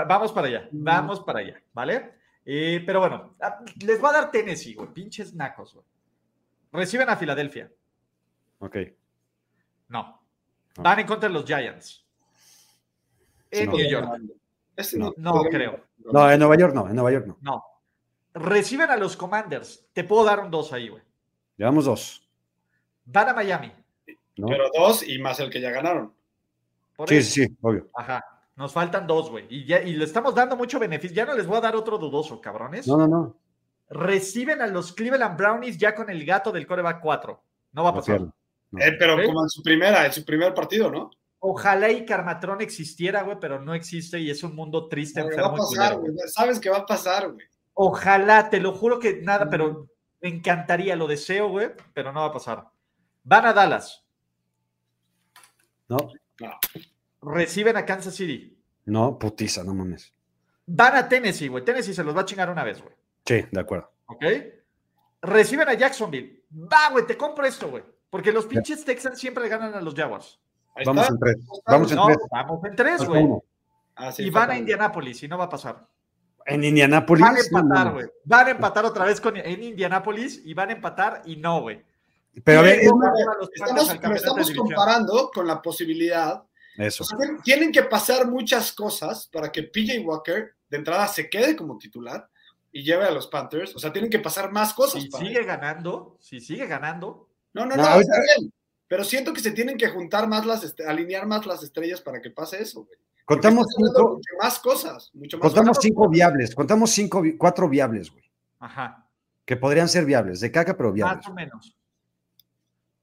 [0.08, 0.70] vamos para allá.
[0.72, 2.14] Vamos para allá, ¿vale?
[2.46, 4.88] Eh, pero bueno, a- les va a dar Tennessee, güey.
[4.94, 5.86] Pinches nacos, güey.
[6.72, 7.70] Reciben a Filadelfia.
[8.60, 8.78] Ok.
[9.90, 10.22] No.
[10.78, 10.84] No.
[10.84, 12.06] Van en contra de los Giants.
[13.52, 13.74] En no.
[13.76, 14.22] New York.
[14.94, 15.14] No.
[15.18, 15.84] No creo.
[15.98, 17.38] No, en Nueva York no, en Nueva York no.
[17.42, 17.64] No.
[18.34, 19.90] Reciben a los Commanders.
[19.92, 21.04] Te puedo dar un 2 ahí, güey.
[21.58, 22.30] Llevamos dos.
[23.04, 23.74] Van a Miami.
[24.38, 24.48] ¿No?
[24.48, 26.14] Pero dos y más el que ya ganaron.
[26.96, 27.32] Por Sí, eso.
[27.32, 27.88] sí, sí, obvio.
[27.96, 28.24] Ajá.
[28.56, 29.46] Nos faltan dos, güey.
[29.50, 31.16] Y, ya, y le estamos dando mucho beneficio.
[31.16, 32.88] Ya no les voy a dar otro dudoso, cabrones.
[32.88, 33.36] No, no, no.
[33.90, 37.42] Reciben a los Cleveland Brownies ya con el gato del coreback 4.
[37.74, 38.22] No va a pasar.
[38.22, 38.34] No.
[38.80, 39.26] Eh, pero Ok.
[39.26, 41.12] como en su primera, en su primer partido, ¿no?
[41.40, 45.48] Ojalá y Carmatron existiera, güey, pero no existe y es un mundo triste, Porque va
[45.48, 46.12] a pasar, güey.
[46.28, 47.46] Sabes que va a pasar, güey.
[47.76, 49.88] Ojalá, te lo juro que nada, pero
[50.20, 52.66] me encantaría, lo deseo, güey, pero no va a pasar.
[53.24, 54.04] Van a Dallas,
[55.90, 55.98] No,
[56.40, 56.60] No.
[57.22, 60.14] reciben a Kansas City, no, putiza, no mames.
[60.66, 61.64] van a Tennessee, güey.
[61.64, 62.94] Tennessee se los va a chingar una vez, güey.
[63.26, 63.92] Sí, de acuerdo.
[64.08, 64.24] ¿Ok?
[65.22, 66.44] Reciben a Jacksonville.
[66.54, 67.84] Va, güey, te compro esto, güey.
[68.10, 70.40] Porque los pinches Texans siempre le ganan a los Jaguars.
[70.86, 71.14] Vamos está.
[71.14, 71.36] en tres.
[71.66, 72.18] Vamos en No, tres.
[72.32, 73.28] vamos en tres, güey.
[73.96, 74.58] Ah, sí, Y van a.
[74.58, 75.88] Indianápolis y no va a pasar.
[76.46, 77.26] En Indianápolis.
[77.26, 78.06] Van a empatar, güey.
[78.24, 81.84] Van a empatar otra vez con, en Indianápolis y van a empatar y no, güey.
[82.44, 82.92] Pero a ver, es
[83.56, 86.44] Estamos, estamos comparando con la posibilidad.
[86.78, 87.04] eso.
[87.04, 91.30] O sea, tien- tienen que pasar muchas cosas para que PJ Walker de entrada se
[91.30, 92.30] quede como titular
[92.72, 93.76] y lleve a los Panthers.
[93.76, 95.02] O sea, tienen que pasar más cosas.
[95.02, 98.54] Si para- sigue ganando, si sigue ganando, No, no, No, no, está bien.
[98.88, 102.30] Pero siento que se tienen que juntar más las, alinear más las estrellas para que
[102.30, 103.00] pase eso, güey.
[103.26, 105.84] Contamos cinco, más cosas, mucho más contamos cosas.
[105.84, 108.24] cinco viables, contamos cinco, cuatro viables, güey.
[108.60, 109.06] ajá,
[109.44, 111.18] Que podrían ser viables, de caca, pero viables.
[111.18, 111.76] más o menos.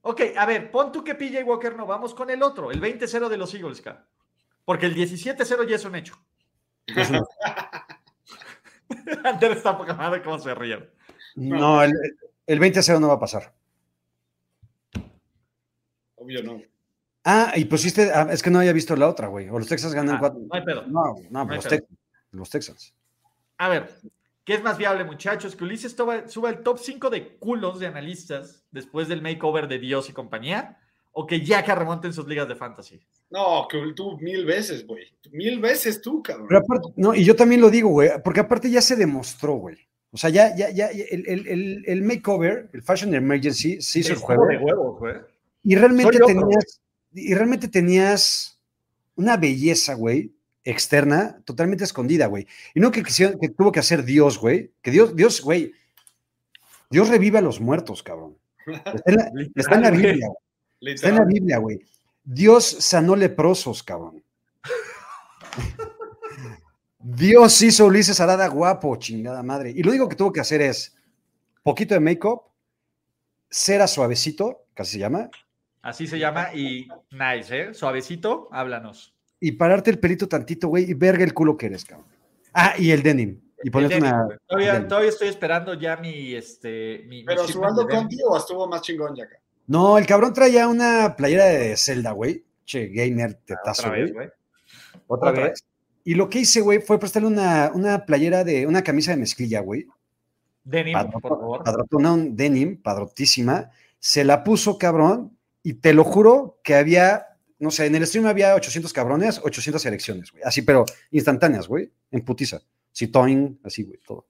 [0.07, 3.27] Ok, a ver, pon tú que PJ Walker no, vamos con el otro, el 20-0
[3.27, 4.05] de los Eagles, cara.
[4.63, 6.15] Porque el 17-0 ya es un hecho.
[9.23, 10.87] Ander está poca madre cómo se ríen.
[11.35, 11.91] No, el,
[12.45, 13.51] el 20 a 0 no va a pasar.
[16.15, 16.61] Obvio, no.
[17.23, 19.49] Ah, y pusiste, ah, es que no había visto la otra, güey.
[19.49, 20.39] O los Texans ganan Ah, cuatro.
[20.39, 20.83] no hay pedo.
[20.85, 21.77] No, no, los, pedo.
[21.77, 21.87] Tex-
[22.31, 22.93] los Texans.
[23.57, 23.89] A ver,
[24.45, 25.55] ¿qué es más viable, muchachos?
[25.55, 29.79] Que Ulises toba- suba el top 5 de culos de analistas después del makeover de
[29.79, 30.77] Dios y compañía,
[31.11, 32.99] o que ya que remonten sus ligas de fantasy.
[33.29, 35.03] No, que tú mil veces, güey.
[35.31, 36.47] Mil veces tú, cabrón.
[36.47, 39.77] Pero aparte, no, y yo también lo digo, güey, porque aparte ya se demostró, güey.
[40.11, 44.13] O sea, ya, ya, ya, el, el, el, el makeover, el Fashion Emergency, se hizo
[44.13, 44.45] el juego.
[44.47, 45.15] de huevos, güey.
[45.63, 46.81] Y realmente tenías,
[47.13, 48.59] y realmente tenías
[49.15, 50.31] una belleza, güey,
[50.65, 52.47] externa, totalmente escondida, güey.
[52.73, 54.73] Y no que, quisieron- que tuvo que hacer Dios, güey.
[54.81, 55.73] Que Dios, Dios, güey.
[56.89, 58.37] Dios revive a los muertos, cabrón.
[58.67, 60.11] Está en la, está en la Literal, güey.
[60.11, 60.93] Biblia, güey.
[60.95, 61.23] Está en la.
[61.25, 61.79] Biblia, güey.
[62.23, 64.23] Dios sanó leprosos, cabrón.
[66.99, 69.71] Dios hizo a Ulises Arada guapo, chingada madre.
[69.75, 70.95] Y lo único que tuvo que hacer es
[71.61, 72.41] poquito de make-up,
[73.49, 75.29] cera suavecito, casi se llama,
[75.81, 77.73] Así se llama y nice, ¿eh?
[77.75, 79.14] Suavecito, háblanos.
[79.39, 82.07] Y pararte el pelito tantito, güey, y verga el culo que eres, cabrón.
[82.53, 83.39] Ah, y el denim.
[83.63, 84.27] Y El ponerte denim, una.
[84.47, 84.87] todavía, denim.
[84.87, 87.61] todavía estoy esperando ya mi, este, mi, Pero denim.
[87.89, 89.37] Conti o estuvo más chingón ya acá.
[89.67, 92.43] No, el cabrón traía una playera de Zelda, güey.
[92.65, 94.27] Che, gamer tetazo, Otra vez, güey.
[94.27, 94.29] güey.
[95.07, 95.63] Otra, Otra vez.
[96.03, 99.59] Y lo que hice, güey, fue prestarle una, una playera de una camisa de mezclilla,
[99.61, 99.87] güey.
[100.63, 101.63] Denim, por favor.
[101.63, 103.71] Padrotona, un denim, padrotísima.
[103.99, 108.25] Se la puso, cabrón, y te lo juro que había, no sé, en el stream
[108.25, 110.43] había 800 cabrones, 800 elecciones, güey.
[110.43, 112.61] Así, pero instantáneas, güey, en putiza.
[112.93, 114.27] Citoin, así, güey, todo.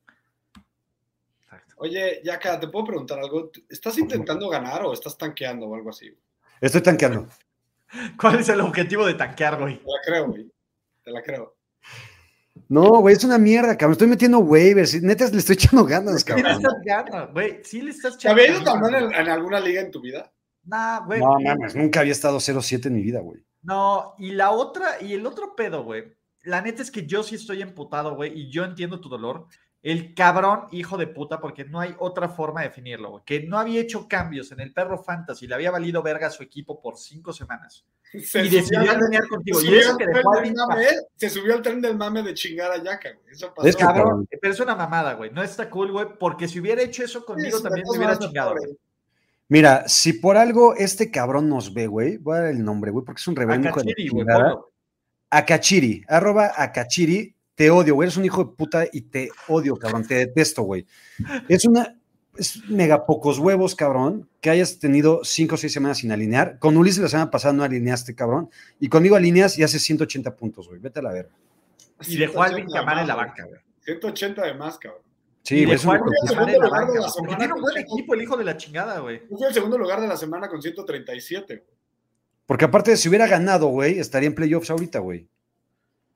[1.77, 3.51] Oye, Yaka, ¿te puedo preguntar algo?
[3.69, 6.09] ¿Estás intentando ganar o estás tanqueando o algo así?
[6.09, 6.21] güey?
[6.61, 7.27] Estoy tanqueando.
[8.19, 9.77] ¿Cuál es el objetivo de tanquear, güey?
[9.77, 10.51] Te la creo, güey.
[11.03, 11.55] Te la creo.
[12.69, 13.91] No, güey, es una mierda, cabrón.
[13.91, 15.01] Estoy metiendo waivers.
[15.03, 16.51] Neta, le estoy echando ganas, Sí le cabrón.
[16.63, 17.59] estás ganando, güey.
[17.63, 19.91] Sí le estás ¿Te había ido echando tan mal ganas, en, en alguna liga en
[19.91, 20.31] tu vida?
[20.65, 21.19] Nah, güey.
[21.19, 23.43] No, mames, nunca había estado 0-7 en mi vida, güey.
[23.61, 26.13] No, y la otra, y el otro pedo, güey.
[26.43, 29.47] La neta es que yo sí estoy emputado, güey, y yo entiendo tu dolor.
[29.81, 33.23] El cabrón hijo de puta, porque no hay otra forma de definirlo, güey.
[33.23, 36.41] Que no había hecho cambios en el perro fantasy, le había valido verga a su
[36.41, 37.85] equipo por cinco semanas.
[38.23, 39.61] Se y decidió subió al- alinear se contigo.
[39.61, 40.31] Y eso que tren dejó
[40.67, 43.31] mame, Se subió al tren del mame de chingar a Yaka, güey.
[43.31, 43.67] Eso pasó.
[43.67, 45.29] Es Cabrón, pero es una mamada, güey.
[45.31, 48.55] No está cool, güey, porque si hubiera hecho eso conmigo Sí, también me hubiera chingado,
[48.55, 48.75] güey.
[49.47, 53.05] Mira, si por algo este cabrón nos ve, güey, voy a dar el nombre, güey,
[53.05, 54.25] porque es un reverendo hijo de la Akachiri, güey.
[55.29, 60.05] Akachiri, arroba Akachiri, te odio, güey, eres un hijo de puta y te odio, cabrón,
[60.05, 60.85] te detesto, güey.
[61.47, 61.95] Es una,
[62.37, 66.57] es mega pocos huevos, cabrón, que hayas tenido cinco o seis semanas sin alinear.
[66.57, 70.67] Con Ulises la semana pasada no alineaste, cabrón, y conmigo alineas y haces 180 puntos,
[70.67, 71.35] güey, vete a la verga.
[72.07, 73.59] Y dejó a Alvin 180 Kamara en la banca, güey.
[73.85, 75.04] 180 de más, cabrón.
[75.45, 76.53] Sí, güey, es dejó a un Alvin hijo de puta.
[76.53, 78.13] Kamara en la Segundo lugar de banca, la güey, porque semana tiene un buen equipo
[78.15, 79.19] el hijo de la chingada, güey.
[79.27, 81.77] Fui el segundo lugar de la semana con 137, güey.
[82.47, 85.29] Porque aparte, si hubiera ganado, güey, estaría en playoffs ahorita, güey.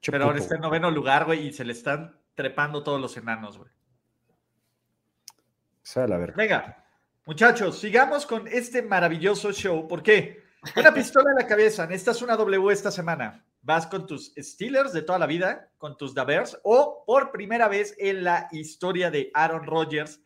[0.02, 3.16] Che Pero ahora está en noveno lugar, güey, y se le están trepando todos los
[3.18, 3.70] enanos, güey.
[5.84, 6.36] Sea la verga.
[6.36, 6.86] Venga,
[7.26, 9.88] muchachos, sigamos con este maravilloso show.
[9.88, 10.44] ¿Por qué?
[10.76, 11.86] Una pistola en la cabeza.
[11.86, 13.46] Necesitas una W esta semana.
[13.62, 17.94] ¿Vas con tus Steelers de toda la vida, con tus Davers, o por primera vez
[18.00, 20.22] en la historia de Aaron Rodgers,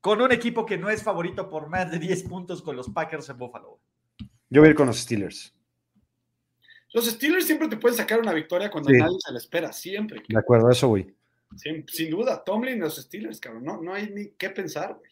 [0.00, 3.28] con un equipo que no es favorito por más de 10 puntos con los Packers
[3.28, 3.80] en Buffalo?
[4.48, 5.52] Yo voy a ir con los Steelers.
[6.92, 8.96] Los Steelers siempre te pueden sacar una victoria cuando Sí.
[8.98, 10.22] nadie se la espera, siempre.
[10.28, 11.12] De acuerdo, a eso voy.
[11.56, 13.64] Sin, sin duda, Tomlin y los Steelers, cabrón.
[13.64, 15.10] No, no hay ni qué pensar, güey.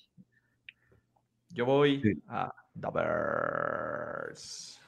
[1.51, 2.23] Yo voy Sí.
[2.29, 4.81] a Davers.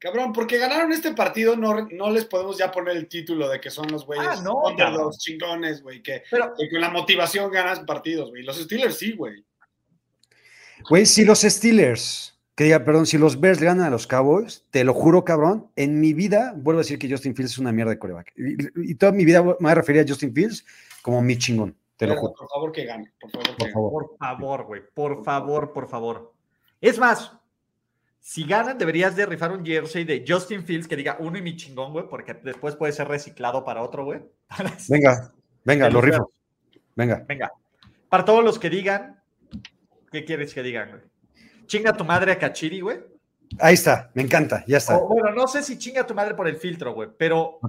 [0.00, 3.68] Cabrón, porque ganaron este partido, no, no les podemos ya poner el título de que
[3.70, 5.10] son los güeyes Ah, no, cabrón.
[5.18, 8.44] chingones, güey, que, Pero que con la motivación ganas partidos, güey.
[8.44, 9.44] Los Steelers sí, güey.
[10.88, 14.64] Güey, si los Steelers, que diga, perdón, si los Bears le ganan a los Cowboys,
[14.70, 17.72] te lo juro, cabrón, en mi vida vuelvo a decir que Justin Fields es una
[17.72, 18.32] mierda de coreback.
[18.36, 20.64] Y, y toda mi vida me voy a referir a Justin Fields
[21.02, 23.72] como mi chingón, te lo juro, Por favor que gane, por favor que por gane.
[23.72, 24.06] favor.
[24.08, 26.32] por favor, güey, por favor, por favor.
[26.80, 27.32] Es más,
[28.28, 31.56] si ganan, deberías de rifar un jersey de Justin Fields que diga uno y mi
[31.56, 34.20] chingón, güey, porque después puede ser reciclado para otro, güey.
[34.90, 35.32] Venga,
[35.64, 36.30] venga, lo rifo.
[36.94, 37.24] Venga.
[37.26, 37.50] Venga.
[38.10, 39.18] Para todos los que digan,
[40.12, 41.02] ¿qué quieres que digan, güey?
[41.64, 42.98] Chinga tu madre a Kachiri, güey.
[43.60, 44.98] Ahí está, me encanta, ya está.
[44.98, 47.60] O, bueno, no sé si chinga tu madre por el filtro, güey, pero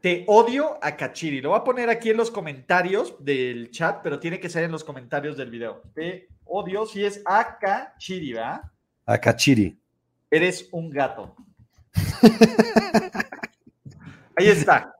[0.00, 1.40] te odio a Kachiri.
[1.40, 4.72] Lo voy a poner aquí en los comentarios del chat, pero tiene que ser en
[4.72, 5.82] los comentarios del video.
[5.94, 8.62] Te odio si es a Kachiri, ¿verdad?
[9.10, 9.76] A Kachiri.
[10.30, 11.34] Eres un gato.
[14.36, 14.94] Ahí está.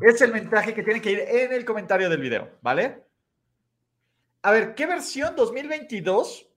[0.00, 3.04] Es el mensaje que tiene que ir en el comentario del video, ¿vale?
[4.40, 6.48] A ver, ¿qué versión 2022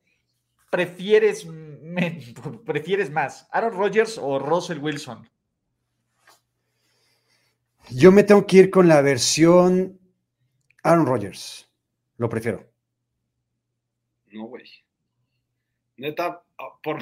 [0.70, 2.24] prefieres, me-
[2.66, 3.50] prefieres más?
[3.52, 5.30] ¿Aaron Rodgers o Russell Wilson?
[7.90, 10.00] Yo me tengo que ir con la versión
[10.84, 11.70] Aaron Rodgers.
[12.16, 12.66] Lo prefiero.
[14.32, 14.64] No, güey.
[15.98, 16.44] Neta,
[16.84, 16.98] por,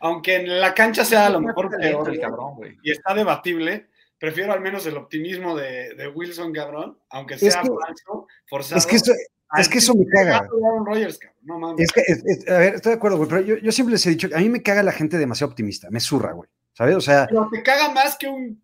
[0.00, 2.78] aunque en la cancha sea a lo mejor peor, el cabrón, güey.
[2.82, 3.88] y está debatible,
[4.18, 8.78] prefiero al menos el optimismo de, de Wilson, cabrón, aunque Es sea que- falso, forzado.
[8.78, 9.12] Es que eso,
[9.58, 10.40] es que eso me caga.
[10.40, 11.06] Cabrón.
[11.42, 11.80] No mames.
[11.84, 14.06] Es que, es- es- a ver, estoy de acuerdo, güey, pero yo, yo siempre les
[14.06, 16.48] he dicho a mí me caga la gente demasiado optimista, me zurra, güey.
[16.72, 16.96] ¿Sabes?
[16.96, 18.60] O sea, Pero te caga más que un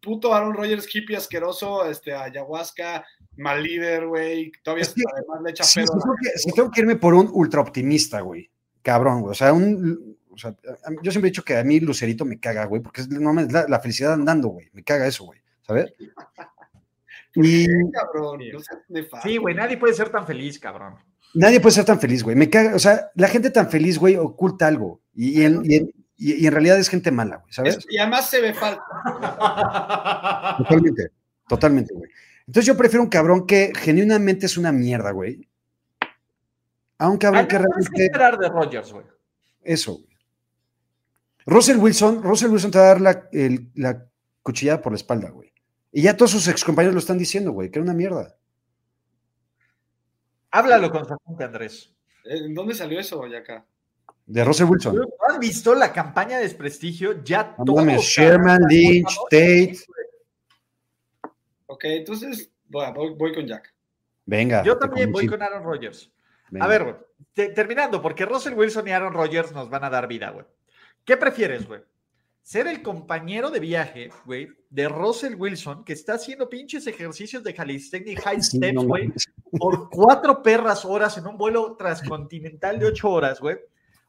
[0.00, 3.04] puto Aaron Rodgers hippie asqueroso, este, ayahuasca,
[3.36, 4.50] mal líder, güey.
[4.64, 5.94] Todavía Es además le echa pedo.
[6.36, 8.50] si tengo que irme por un ultra optimista, güey.
[8.82, 9.30] Cabrón, güey.
[9.30, 10.16] O sea, un.
[10.30, 10.54] o sea,
[11.02, 13.66] yo siempre he dicho que a mí Lucerito me caga, güey, porque es, no la,
[13.68, 14.68] la felicidad andando, güey.
[14.72, 15.40] Me caga eso, güey.
[15.62, 15.92] ¿Sabes?
[17.34, 19.20] Y Cabrón, no.
[19.22, 20.96] Sí, güey, nadie puede ser tan feliz, cabrón.
[21.32, 22.36] nadie puede ser tan feliz, güey.
[22.36, 22.74] Me caga.
[22.74, 25.00] O sea, la gente tan feliz, güey, oculta algo.
[25.14, 27.50] Y, y en, y en- y- y en realidad es gente mala, güey.
[27.50, 27.78] ¿Sabes?
[27.78, 28.82] Es- y además se ve falso.
[30.58, 31.10] Totalmente,
[31.48, 32.10] totalmente, güey.
[32.46, 35.48] Entonces yo prefiero un cabrón que genuinamente es una mierda, güey.
[37.02, 39.04] A un cabrón que ¿Qué realmente esperar de Rodgers, güey?
[39.64, 40.16] eso, güey.
[41.46, 44.06] Russell Wilson, Russell Wilson te va a dar la, el- la
[44.42, 45.52] cuchillada por la espalda, güey.
[45.90, 48.36] Y ya todos sus excompañeros lo están diciendo, güey, que era una mierda.
[50.50, 51.92] Háblalo con su Andrés.
[52.24, 53.64] ¿En dónde salió eso, acá?
[54.26, 54.94] De Russell Wilson.
[54.94, 57.22] ¿No has visto la campaña de desprestigio?
[57.24, 57.84] Ya No todo.
[57.98, 59.16] Sherman, Lynch.
[59.28, 59.78] Tate.
[61.66, 63.74] Ok, entonces voy, voy- voy con Jack.
[64.24, 64.62] Venga.
[64.62, 66.10] Yo también voy con Aaron Rodgers.
[66.52, 66.64] Venga.
[66.66, 66.94] A ver, güey,
[67.32, 70.44] te- terminando, porque Russell Wilson y Aaron Rodgers nos van a dar vida, güey.
[71.04, 71.80] ¿Qué prefieres, güey?
[72.42, 77.54] Ser el compañero de viaje, güey, de Russell Wilson, que está haciendo pinches ejercicios de
[77.54, 79.12] calisthenics high Sí, steps, güey,
[79.58, 83.56] por cuatro perras horas en un vuelo transcontinental de ocho horas, güey.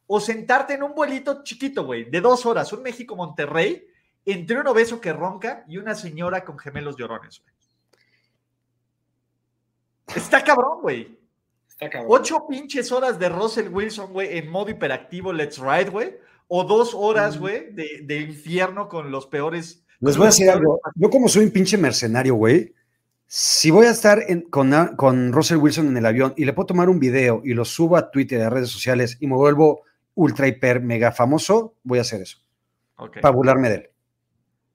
[0.08, 3.88] O sentarte en un vuelito chiquito, güey, de dos horas, un México-Monterrey,
[4.26, 7.54] entre un obeso que ronca y una señora con gemelos llorones, güey.
[10.18, 11.18] Está cabrón, güey.
[11.74, 12.12] Está cabrón.
[12.12, 16.16] Ocho pinches horas de Russell Wilson, güey, en modo hiperactivo, let's ride, güey.
[16.48, 19.84] O dos horas, güey, de, de infierno con los peores.
[20.00, 20.80] Les voy a decir algo.
[20.96, 22.74] Yo como soy un pinche mercenario, güey,
[23.26, 26.68] si voy a estar en- con, con Russell Wilson en el avión y le puedo
[26.68, 29.82] tomar un video y lo subo a Twitter y a redes sociales y me vuelvo
[30.16, 32.38] ultra hiper mega famoso, voy a hacer eso.
[32.98, 33.20] Ok.
[33.22, 33.90] Para burlarme de él.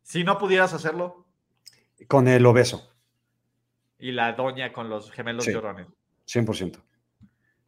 [0.03, 1.27] Si no pudieras hacerlo,
[2.09, 2.91] Con el obeso,
[3.99, 5.53] y la doña con los gemelos Sí.
[5.53, 5.87] llorones.
[6.27, 6.79] 100%.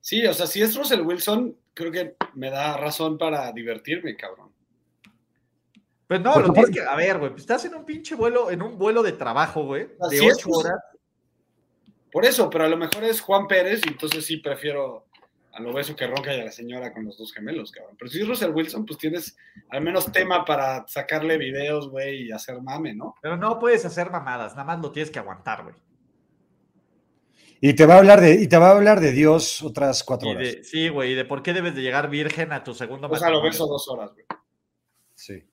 [0.01, 4.51] Sí, o sea, si es Russell Wilson, creo que me da razón para divertirme, cabrón.
[6.07, 6.80] Pues no, lo tienes que.
[6.80, 9.88] A ver, güey, pues estás en un pinche vuelo, en un vuelo de trabajo, güey,
[10.11, 10.80] de ocho horas.
[12.11, 15.07] Por eso, pero a lo mejor es Juan Pérez y entonces sí prefiero
[15.53, 17.96] al obeso que ronca y a la señora con los dos gemelos, cabrón.
[17.98, 19.36] Pero si es Russell Wilson, pues tienes
[19.68, 23.14] al menos tema para sacarle videos, güey, y hacer mame, ¿no?
[23.20, 25.76] Pero no puedes hacer mamadas, nada más lo tienes que aguantar, güey.
[27.61, 30.29] Y te va a hablar de, y te va a hablar de Dios otras cuatro
[30.29, 30.45] Y horas.
[30.57, 33.11] de- sí, güey, y de por qué debes de llegar virgen a tu segundo O
[33.17, 33.51] sea, lo matrimonio.
[33.51, 34.25] beso dos horas, güey.
[35.15, 35.45] Sí.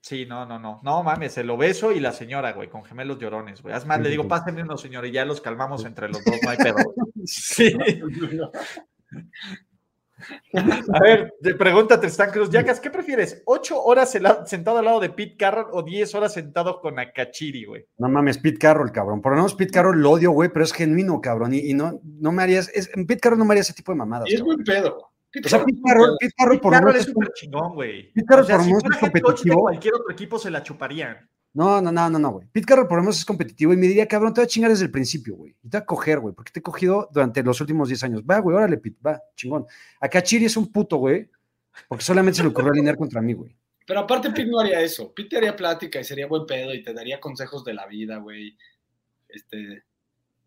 [0.00, 0.80] Sí, no, no, no.
[0.82, 3.74] No mames, se lo beso y la señora, güey, con gemelos llorones, güey.
[3.74, 6.50] Es más, le digo, pásenme uno, señor, y ya los calmamos entre los dos, no
[6.50, 6.76] hay pedo.
[7.26, 7.74] Sí.
[10.92, 13.42] A ver, te pregunta Tristan Cruz, Yacas, ¿qué prefieres?
[13.46, 14.10] ¿Ocho horas
[14.46, 17.86] sentado al lado de Pete Carroll o diez horas sentado con Akachiri, güey?
[17.98, 19.20] No mames, Pete Carroll, cabrón.
[19.20, 21.54] Por lo menos Pete Carroll lo odio, güey, pero es genuino, cabrón.
[21.54, 22.70] Y, y no, no me harías.
[22.74, 24.28] Es, Pete Carroll no me haría ese tipo de mamadas.
[24.28, 24.56] Y es cabrón.
[24.56, 25.10] buen pedo.
[25.44, 28.12] O sea, Pete Carroll, Pete Carroll Pete por lo Carroll menos es súper chingón, güey.
[28.12, 29.60] Pete Carroll O sea, por lo si menos fuera es competitivo.
[29.62, 31.28] cualquier otro equipo se la chuparían.
[31.54, 32.48] No, no, no, no, no, güey.
[32.50, 34.72] Pete Carroll por lo menos es competitivo y me diría, cabrón, te voy a chingar
[34.72, 35.54] desde el principio, güey.
[35.62, 38.22] Y te voy a coger, güey, porque te he cogido durante los últimos 10 años.
[38.28, 39.64] Va, güey, órale, Pete, va, chingón.
[40.00, 41.30] Acá Chiri es un puto, güey,
[41.86, 43.56] porque solamente se le ocurrió alinear contra mí, güey.
[43.86, 45.14] Pero aparte Pete no haría eso.
[45.14, 48.56] Pete haría plática y sería buen pedo y te daría consejos de la vida, güey.
[49.28, 49.84] Este,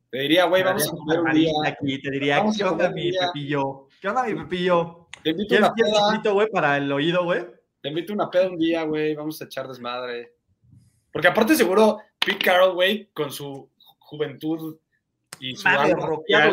[0.09, 1.51] te diría, güey, vamos a comer un día.
[1.65, 3.87] Aquí te diría, ¿qué a onda mi pepillo?
[4.01, 5.07] ¿Qué onda mi pepillo?
[5.23, 6.33] Te invito a ¿Quieres una peda.
[6.33, 7.45] güey, para el oído, güey?
[7.81, 9.15] Te invito una peda un día, güey.
[9.15, 10.36] Vamos a echar desmadre.
[11.17, 14.77] Porque aparte seguro Pete Carroll, güey, con su juventud
[15.39, 16.43] y su Madre, va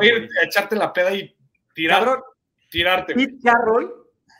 [0.00, 1.34] a ir a echarte la peda y
[1.74, 2.22] tirar, Cabrón,
[2.70, 3.26] tirarte, güey.
[3.26, 3.92] Pete Carroll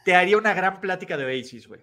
[0.05, 1.81] te haría una gran plática de Oasis, güey.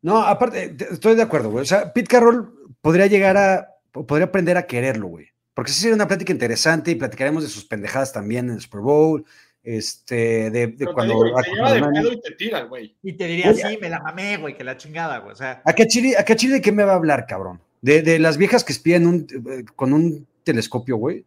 [0.00, 1.62] No, aparte, te- estoy de acuerdo, güey.
[1.62, 5.28] O sea, Pete Carroll podría llegar a, podría aprender a quererlo, güey.
[5.54, 8.80] Porque sí sería una plática interesante y platicaremos de sus pendejadas también en el Super
[8.80, 9.24] Bowl,
[9.64, 11.14] este, de, te cuando...
[11.14, 12.96] digo, y te lleva de pedo y te tira, güey.
[13.02, 15.32] Y te diría, Oye, sí, me la mamé, güey, que la chingada, güey.
[15.32, 17.60] O sea, ¿A Chile, a Chile de qué me va a hablar, cabrón?
[17.80, 21.24] De, de las viejas que espían un, eh, con un telescopio, güey.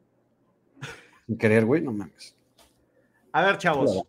[1.28, 2.36] Sin querer, güey, no mames.
[3.32, 3.92] a ver, chavos.
[3.92, 4.08] Claro.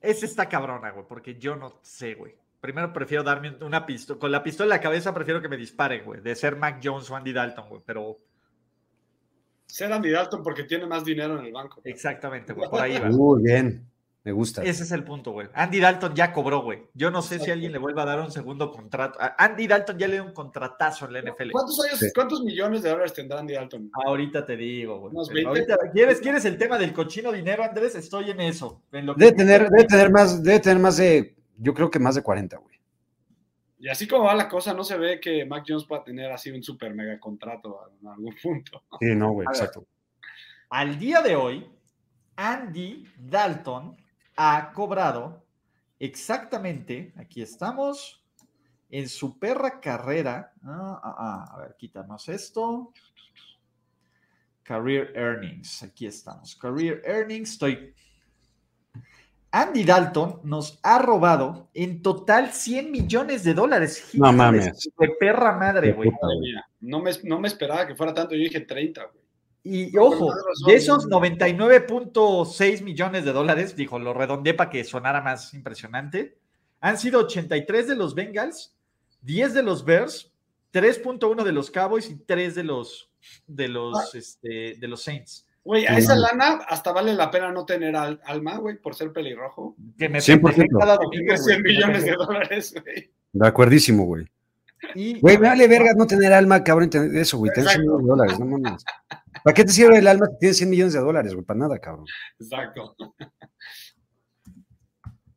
[0.00, 2.34] Esa está cabrona, güey, porque yo no sé, güey.
[2.60, 4.18] Primero prefiero darme una pistola.
[4.18, 6.20] Con la pistola en la cabeza prefiero que me disparen, güey.
[6.20, 7.82] De ser Mac Jones o Andy Dalton, güey.
[7.86, 8.18] Pero
[9.72, 11.80] Ser Andy Dalton porque tiene más dinero en el banco.
[11.84, 12.68] exactamente, güey.
[12.68, 13.08] Por ahí va.
[13.08, 13.86] Muy bien,
[14.24, 14.62] me gusta.
[14.62, 15.48] Ese es el punto, güey.
[15.54, 16.82] Andy Dalton ya cobró, güey.
[16.94, 19.18] Yo no sé si alguien le vuelva a dar un segundo contrato.
[19.38, 21.50] Andy Dalton ya le dio un contratazo en la NFL.
[21.52, 22.06] ¿Cuántos, años, Sí.
[22.14, 23.90] ¿Cuántos millones de dólares tendrá Andy Dalton?
[24.06, 25.12] Ahorita te digo, güey.
[25.14, 25.72] Unos Pero 20.
[25.72, 27.94] ahorita- ¿quieres, ¿Quieres el tema del cochino dinero, Andrés?
[27.94, 28.82] Estoy en eso.
[28.92, 31.98] En lo que- Debe tener, debe tener más, debe tener más de, yo creo que
[31.98, 32.79] más de 40, güey.
[33.80, 36.50] Y así como va la cosa, no se ve que Mac Jones pueda tener así
[36.50, 38.84] un super mega contrato en algún punto.
[39.00, 39.86] Sí, no, güey, exacto.
[40.68, 41.66] Al día de hoy,
[42.36, 43.96] Andy Dalton
[44.36, 45.46] ha cobrado
[45.98, 48.22] exactamente, aquí estamos,
[48.90, 50.52] en su perra carrera.
[50.62, 52.92] Ah, ah, ah, a ver, quítanos esto.
[54.62, 56.54] Career Earnings, aquí estamos.
[56.54, 57.94] Career Earnings, estoy.
[59.52, 64.10] Andy Dalton nos ha robado en total 100 millones de dólares.
[64.14, 64.78] No de mames.
[64.80, 66.10] su perra madre, De güey.
[66.80, 69.20] no me, no me esperaba que fuera tanto, yo dije 30, güey.
[69.62, 70.66] Y No, ojo, razón.
[70.68, 76.38] de esos 99.6 millones de dólares, dijo, lo redondeé para que sonara más impresionante,
[76.80, 78.74] han sido 83 de los Bengals,
[79.22, 80.32] 10 de los Bears,
[80.72, 83.10] 3.1 de los Cowboys y 3 de los
[83.46, 85.46] de los este, de los Saints.
[85.62, 89.12] Güey, a esa lana hasta vale la pena no tener al- alma, güey, por ser
[89.12, 89.76] pelirrojo.
[89.98, 90.40] Que me 100%.
[90.42, 93.12] pendejé cada domingo, Tiene güey, 100 que me millones de dólares, güey.
[93.32, 94.26] De acuerdísimo, güey.
[95.20, 97.52] Güey, vale verga no tener alma, cabrón, eso, güey.
[97.52, 97.98] Tener 100 Exacto.
[97.98, 98.84] millones de dólares, no mames.
[99.44, 101.44] ¿Para qué te sirve el alma si tienes 100 millones de dólares, güey?
[101.44, 102.06] Para nada, cabrón.
[102.38, 102.96] Exacto.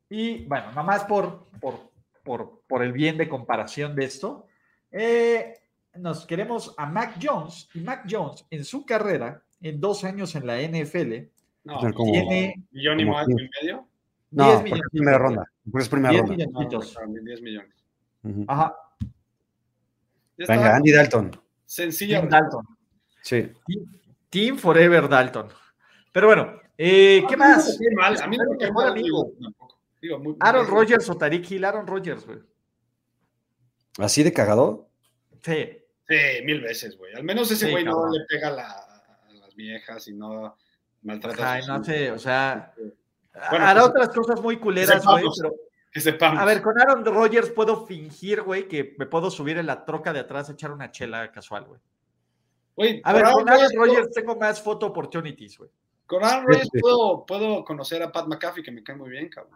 [0.09, 1.91] Y bueno, nomás por, por,
[2.23, 4.47] por, por el bien de comparación de esto,
[4.91, 5.53] eh,
[5.95, 10.45] nos queremos a Mac Jones y Mac Jones en su carrera, en dos años en
[10.45, 11.29] la NFL,
[11.63, 13.87] No, como- tiene millón y como más y medio.
[14.31, 15.51] No, 10 porque es milloncitos, primera ronda.
[15.71, 16.35] Porque es primera 10 ronda.
[16.45, 16.97] milloncitos.
[17.07, 17.75] No, 10 millones.
[18.47, 18.75] Ajá,
[20.37, 21.31] Venga, Andy Dalton.
[21.65, 22.19] sencilla.
[22.19, 22.65] Team Dalton.
[23.21, 23.51] Sí.
[24.29, 25.47] Team Forever Dalton.
[26.11, 27.79] Pero bueno, eh, ¿qué no más?
[27.95, 29.05] mal, A mí no me cae Mejor mal, amigo.
[29.25, 29.79] digo, tampoco.
[30.01, 32.39] Digo, muy- Aaron Rodgers o Tariq Hill, Aaron Rodgers, güey.
[33.99, 34.89] ¿Así de cagado?
[35.43, 35.77] Sí.
[36.07, 37.13] Sí, mil veces, güey.
[37.13, 38.92] Al menos ese Sí, güey no le pega la-
[39.53, 40.55] las viejas y no
[41.01, 42.73] maltrata a Ay, no sé, o sea,
[43.49, 45.53] Bueno, hará pues, otras cosas muy culeras, güey, pero
[45.91, 46.41] Que sepamos.
[46.41, 50.11] A ver, con Aaron Rodgers puedo fingir, güey, que me puedo subir en la troca
[50.11, 53.01] de atrás a echar una chela casual, güey.
[53.03, 55.69] A ver, con Aaron Rodgers tengo más photo opportunities, güey.
[56.05, 59.53] Con Aaron Rodgers puedo, puedo conocer a Pat McAfee, que me cae muy bien, cabrón.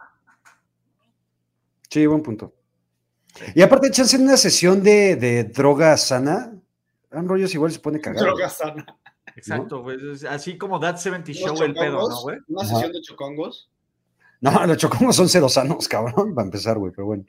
[1.89, 2.54] Sí, buen punto.
[3.54, 6.54] Y aparte, chance en una sesión de, de droga sana,
[7.12, 8.26] Aaron Rodgers igual se pone cagado.
[8.26, 8.86] Droga sana.
[9.38, 9.98] Exacto, güey.
[10.14, 12.38] es Así como That 70 Unos Show el pedo, ¿no, chocongos, güey?
[12.48, 12.70] Una Ajá.
[12.74, 13.70] sesión de chocongos.
[14.42, 17.24] No, los chocomos son cero sanos, cabrón, para empezar, güey, pero bueno.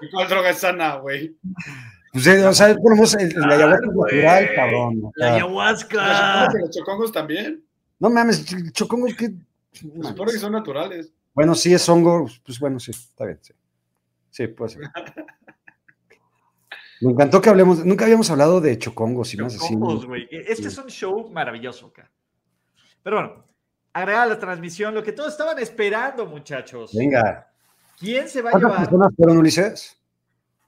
[0.00, 1.36] ¿Y cuál droga es sana, güey?
[2.12, 4.22] Pues, eh, o sea, ponemos el, el ayahuasca es güey.
[4.22, 5.00] natural, cabrón.
[5.04, 6.48] o La ayahuasca.
[6.54, 7.64] Los chocongos también.
[7.98, 9.30] no mames, ch- chocongo es que.
[9.72, 11.12] Se supone que son naturales.
[11.34, 13.52] Bueno, sí es hongo, pues bueno, sí, está bien, sí.
[14.30, 14.82] Sí, puede ser.
[17.00, 19.74] Me encantó que hablemos, nunca habíamos hablado de chocongos y más así.
[19.74, 20.26] Chocongos, güey.
[20.30, 22.10] Este es un show maravilloso acá.
[23.02, 23.44] Pero bueno,
[23.92, 26.92] agregar a la transmisión lo que todos estaban esperando, muchachos.
[26.94, 27.50] Venga.
[27.98, 28.84] ¿Quién se va a ¿Cuántas llevar?
[28.88, 29.94] personas fueron, Ulises?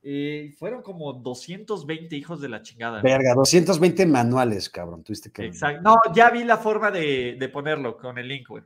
[0.02, 3.02] Eh, fueron como 220 hijos de la chingada.
[3.02, 5.02] Verga, 220 manuales, cabrón.
[5.04, 5.44] Tuviste que.
[5.46, 5.82] Exacto.
[5.82, 8.62] No, ya vi la forma de, de ponerlo con el link, güey.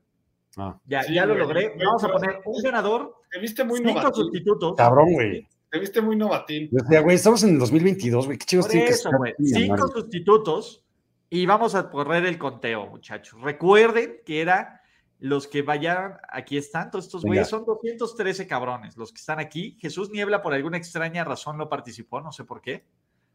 [0.57, 1.43] Ah, Ya, Sí, ya lo güey.
[1.43, 1.69] logré.
[1.75, 4.75] Güey, Vamos a poner un ganador, Te viste muy cinco sustitutos.
[4.77, 5.49] cabrón, güey.
[5.75, 6.71] Te viste muy novatín.
[6.73, 8.39] O sea, güey, estamos en el 2022, güey.
[8.39, 10.85] Qué chicos tienen que eso, estar Cinco sustitutos
[11.29, 13.41] y vamos a correr el conteo, muchachos.
[13.41, 14.83] Recuerden que era
[15.19, 19.77] los que vayan, aquí están, todos estos güeyes son 213 cabrones, los que están aquí.
[19.81, 22.87] Jesús Niebla por alguna extraña razón no participó, no sé por qué,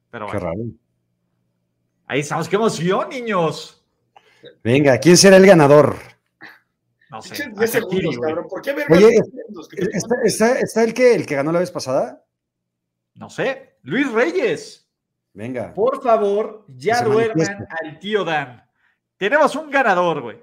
[0.09, 0.63] pero Qué bueno, raro.
[2.05, 2.47] ahí estamos.
[2.47, 3.85] ¡Qué emoción, niños!
[4.63, 5.97] Venga, ¿quién será el ganador?
[7.11, 7.35] No sé.
[7.35, 8.47] Pinches a 10 Shakiri, segundos, cabrón.
[8.49, 9.67] ¿Por qué Oye, 10 segundos?
[9.67, 12.23] ¿Qué te ¿Está, está, está el, que, el que ganó la vez pasada?
[13.19, 13.75] No sé.
[13.83, 14.89] Luis Reyes.
[15.33, 15.73] Venga.
[15.73, 18.63] Por favor, ya duerman al tío Dan.
[19.17, 20.41] Tenemos un ganador, güey.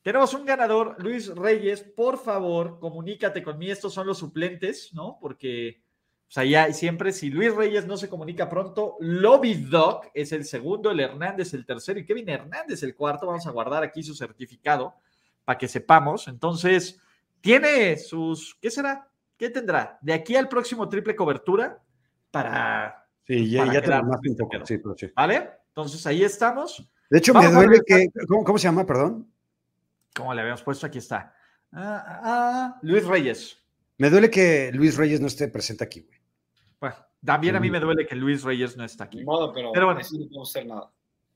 [0.00, 1.82] Tenemos un ganador, Luis Reyes.
[1.82, 3.72] Por favor, comunícate conmigo.
[3.72, 5.18] Estos son los suplentes, ¿no?
[5.20, 5.82] Porque,
[6.28, 10.44] o sea, ya siempre, si Luis Reyes no se comunica pronto, Lobby Doc es el
[10.44, 13.26] segundo, el Hernández el tercero y Kevin Hernández el cuarto.
[13.26, 14.94] Vamos a guardar aquí su certificado
[15.44, 16.28] para que sepamos.
[16.28, 17.00] Entonces,
[17.40, 19.08] tiene sus, ¿qué será?
[19.36, 19.98] ¿Qué tendrá?
[20.00, 21.80] De aquí al próximo triple cobertura
[22.42, 24.66] para Sí, ya, Para ya te mamaste un poco.
[24.66, 25.10] Sí, pero sí.
[25.16, 25.50] ¿Vale?
[25.68, 26.86] Entonces ahí estamos.
[27.08, 28.08] De hecho, Vamos me duele que.
[28.28, 28.84] ¿cómo, cómo se llama?
[28.86, 29.30] Perdón.
[30.14, 31.34] Como le habíamos puesto, aquí está.
[31.72, 33.58] Ah, ah, ah, Luis Reyes.
[33.98, 36.18] Me duele que Luis Reyes no esté presente aquí, güey.
[36.80, 37.72] Bueno, también a mí Ujú.
[37.72, 39.24] me duele que Luis Reyes no está aquí.
[39.24, 40.00] modo, pero, Pero bueno.
[40.00, 40.90] así no podemos hacer nada.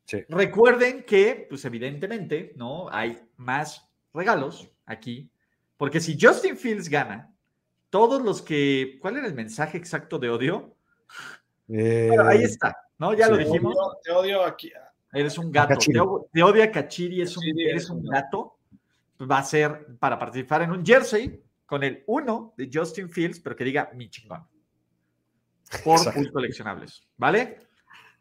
[0.05, 0.25] Sí.
[0.29, 2.89] Recuerden que, pues evidentemente, ¿no?
[2.91, 5.31] Hay más regalos aquí.
[5.77, 7.33] Porque si Justin Fields gana,
[7.91, 8.99] todos los que.
[9.01, 10.75] ¿Cuál era el mensaje exacto de odio?
[11.69, 13.15] Eh, Bueno, ahí está, ¿no?
[13.15, 13.33] Ya sí.
[13.33, 13.77] lo dijimos.
[13.77, 14.73] odio, te odio aquí.
[15.13, 15.75] Eres un gato.
[15.79, 15.93] Te,
[16.33, 18.59] te odia Kachiri, es un, Kachiri eres es un gato.
[19.21, 23.57] Va a ser para participar en un jersey con el 1 de Justin Fields, pero
[23.57, 24.47] que diga mi chingón.
[25.85, 27.03] Por coleccionables.
[27.17, 27.59] ¿Vale?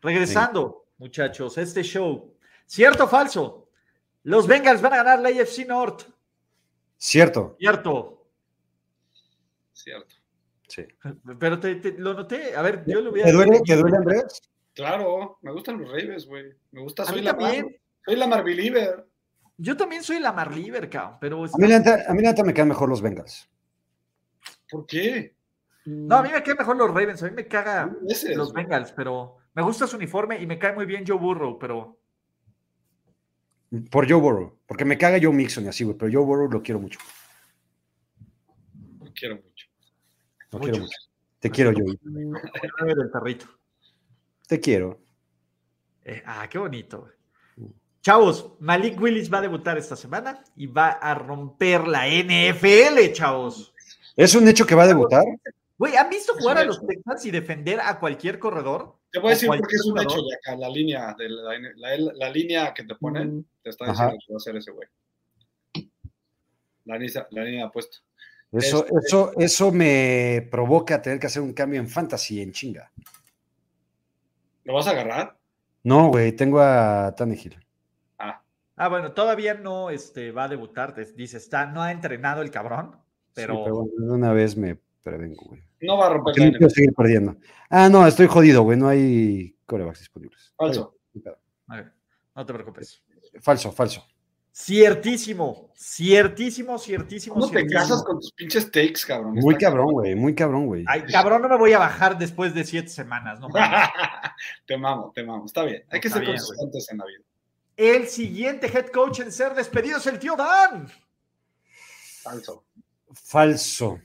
[0.02, 2.34] Regresando, muchachos, este show.
[2.66, 3.70] ¿Cierto o falso?
[4.24, 6.04] Los Bengals van a ganar la AFC North.
[6.98, 7.56] Cierto.
[7.58, 8.28] Cierto.
[9.72, 10.16] Cierto.
[10.68, 10.86] Sí.
[11.40, 12.56] Pero te, te- lo noté.
[12.56, 14.42] A ver, yo lo voy a ¿Te duele, ¿Te duele, Andrés?
[14.74, 16.54] Claro, me gustan los Ravens, güey.
[16.72, 17.66] Me gusta, A soy mí la también.
[17.66, 17.74] Mar,
[18.06, 18.16] soy
[18.70, 19.06] la.
[19.60, 22.44] Yo también soy la Marliver, cabrón, pero A mí, la neta, a mí la neta
[22.44, 23.50] me quedan mejor los Bengals.
[24.70, 25.36] ¿Por qué?
[25.86, 27.92] no, a mí me quedan mejor los Ravens, a mí me caga
[28.36, 28.64] los güey.
[28.66, 31.98] Bengals, pero me gusta su uniforme y me cae muy bien Joe Burrow, pero
[33.90, 34.60] Por Joe Burrow.
[34.68, 35.98] Porque me caga Joe Mixon y así, güey.
[35.98, 37.00] Pero Joe Burrow lo quiero mucho.
[39.04, 39.57] Lo quiero mucho.
[40.50, 40.98] Quiero mucho.
[41.40, 42.96] Te quiero, Joe.
[42.96, 43.46] del perrito.
[44.48, 45.00] Te quiero.
[46.04, 47.02] Eh, ah, qué bonito.
[47.02, 47.14] güey.
[48.02, 53.74] Chavos, Malik Willis va a debutar esta semana y va a romper la NFL, chavos.
[54.16, 55.24] ¿Es un hecho que va a debutar?
[55.78, 56.86] Güey, ¿han visto jugar a los.
[56.88, 58.96] Texans y defender a cualquier corredor?
[59.12, 60.32] Te voy a decir porque es un hecho, jugador.
[60.46, 60.56] Yaka.
[60.58, 64.12] La línea, de la, la- la línea que te ponen te está Ajá.
[64.12, 64.88] diciendo que va a ser ese güey.
[66.86, 67.98] La línea, la línea apuesta.
[68.52, 72.92] Eso, Este- eso, eso me provoca tener que hacer un cambio en fantasy en chinga.
[74.64, 75.38] ¿Lo vas a agarrar?
[75.84, 77.58] No, güey, tengo a Tannehill.
[78.20, 78.42] Ah,
[78.76, 80.94] Ah, bueno, todavía no este, va a debutar.
[81.16, 82.98] Dice, está, no ha entrenado el cabrón,
[83.34, 85.64] pero, Sí, pero bueno, de una vez me prevengo, güey.
[85.82, 87.38] no va a romper no quiero seguir perdiendo.
[87.70, 88.78] Ah, no, estoy jodido, güey.
[88.78, 90.54] No hay corebacks disponibles.
[90.58, 90.98] Falso.
[91.68, 91.94] a ver,
[92.36, 93.04] no te preocupes.
[93.40, 94.06] Falso, falso.
[94.60, 97.36] Ciertísimo, ciertísimo, ciertísimo.
[97.36, 99.36] ¿Cómo te casas con tus pinches takes, cabrón?
[99.36, 100.16] Muy cabrón, güey.
[100.16, 100.84] Muy cabrón, güey.
[100.88, 103.50] Ay, cabrón, no me voy a bajar después de siete semanas, no
[104.66, 105.46] te mamo, te mamo.
[105.46, 105.84] Está bien.
[105.92, 107.20] Hay que Está ser bien, consistentes en la vida.
[107.78, 110.90] El siguiente head coach en ser despedido es el tío Dan.
[112.24, 112.66] Falso.
[113.14, 114.00] Falso.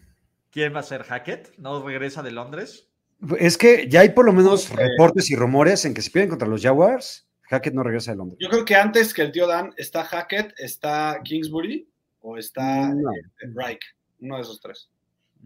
[0.51, 1.57] ¿Quién va a ser Hackett?
[1.57, 2.91] ¿No regresa de Londres?
[3.39, 6.47] Es que ya hay por lo menos reportes y rumores en que si pierden contra
[6.47, 8.39] los Jaguars, Hackett no regresa de Londres.
[8.41, 11.87] Yo creo que antes que el tío Dan está Hackett, está Kingsbury
[12.23, 13.13] o está No.
[13.13, 13.23] eh,
[13.55, 13.81] Reich.
[14.21, 14.89] Uno de esos tres.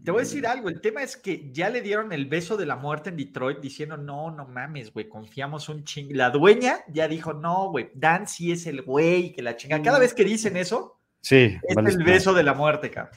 [0.05, 2.65] Te voy a decir algo, el tema es que ya le dieron el beso de
[2.67, 6.15] la muerte en Detroit diciendo, no, no mames, güey, confiamos un ching.
[6.15, 9.81] La dueña ya dijo, no, güey, Dan sí es el güey, que la chinga.
[9.81, 13.15] Cada vez que dicen eso, Sí, es vale, el beso de la muerte, cabrón.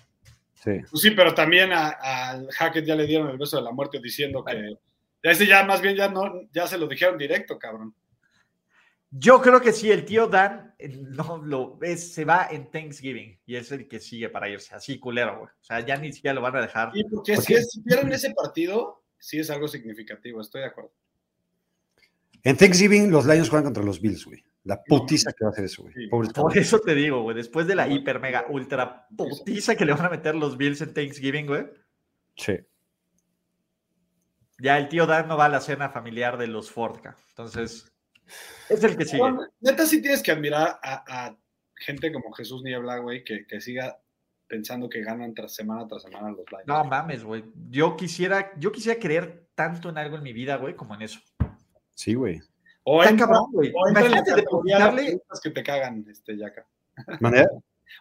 [0.54, 0.70] Sí.
[0.90, 4.00] Pues sí, pero también a- al Hackett ya le dieron el beso de la muerte
[4.02, 4.74] diciendo que,
[5.22, 7.94] Ese ya más bien ya no, ya se lo dijeron directo, cabrón.
[9.12, 10.74] Yo creo que sí, el tío Dan
[11.10, 14.98] no lo es, se va en Thanksgiving y es el que sigue para irse, así
[15.00, 15.50] culero, güey.
[15.50, 16.90] O sea, ya ni siquiera lo van a dejar.
[16.94, 20.92] Y porque si, es- si pierden ese partido, sí es algo significativo, estoy de acuerdo.
[22.44, 24.44] En Thanksgiving, los Lions juegan contra los Bills, güey.
[24.64, 25.94] La putiza que va a hacer eso, güey.
[25.94, 26.06] Sí.
[26.08, 30.06] Por eso te digo, güey, después de la hiper mega ultra putiza que le van
[30.06, 31.66] a meter los Bills en Thanksgiving, güey,
[32.36, 32.58] Sí.
[34.58, 37.16] ya el tío Dan no va a la cena familiar de los Fordca.
[37.30, 37.90] Entonces,
[38.68, 39.18] es el que sigue.
[39.18, 41.36] Bueno, Neta, sí tienes que admirar a, a
[41.76, 44.00] gente como Jesús Niebla, güey, que, que siga
[44.46, 46.66] pensando que ganan tras semana tras semana los Lions.
[46.66, 47.44] No mames, güey.
[47.70, 51.20] Yo quisiera, yo quisiera creer tanto en algo en mi vida, güey, como en eso.
[51.94, 52.40] Sí, güey.
[52.82, 53.72] o, Está entra, cabrón, güey.
[53.74, 56.66] o entra en la categoría de optimistas que te cagan, este, Yaka.
[57.20, 57.48] ¿Manera?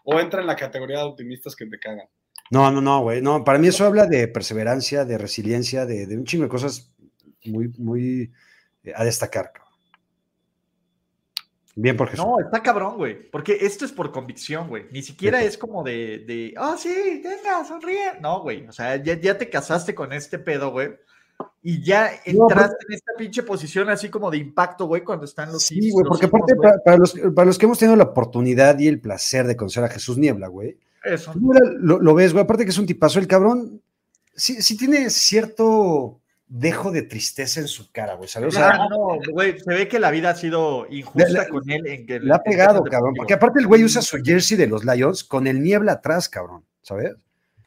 [0.04, 2.08] O entra en la categoría de optimistas que te cagan.
[2.52, 3.22] No, no, no, güey.
[3.22, 6.92] No, para mí eso habla de perseverancia, de resiliencia, de, de un chingo de cosas
[7.46, 8.34] muy, muy
[8.84, 9.52] eh, a destacar.
[9.54, 9.69] cabrón.
[11.82, 12.26] Bien por Jesús.
[12.26, 13.30] No, está cabrón, güey.
[13.32, 14.88] Porque esto es por convicción, güey.
[14.92, 18.20] Ni siquiera es como de, de oh, sí, venga, sonríe.
[18.20, 18.68] No, güey.
[18.68, 20.90] O sea, ya, ya te casaste con este pedo, güey.
[21.64, 25.54] Y ya No, entraste en esta pinche posición así como de impacto, güey, cuando están
[25.54, 28.78] los Sí, güey, porque aparte, para, para los, para los que hemos tenido la oportunidad
[28.78, 31.32] y el placer de conocer a Jesús Niebla, güey, Eso.
[31.32, 33.82] tú lo, lo ves, güey, aparte que es un tipazo, el cabrón
[34.36, 36.19] sí, sí tiene cierto
[36.50, 38.56] dejo de tristeza en su cara, güey, ¿sabes?
[38.56, 41.86] O sea, no, güey, se ve que la vida ha sido injusta con él.
[41.88, 44.84] En que le ha pegado, cabrón, porque aparte el güey usa su jersey de los
[44.84, 47.16] Lions con el Niebla atrás, cabrón, ¿sabes?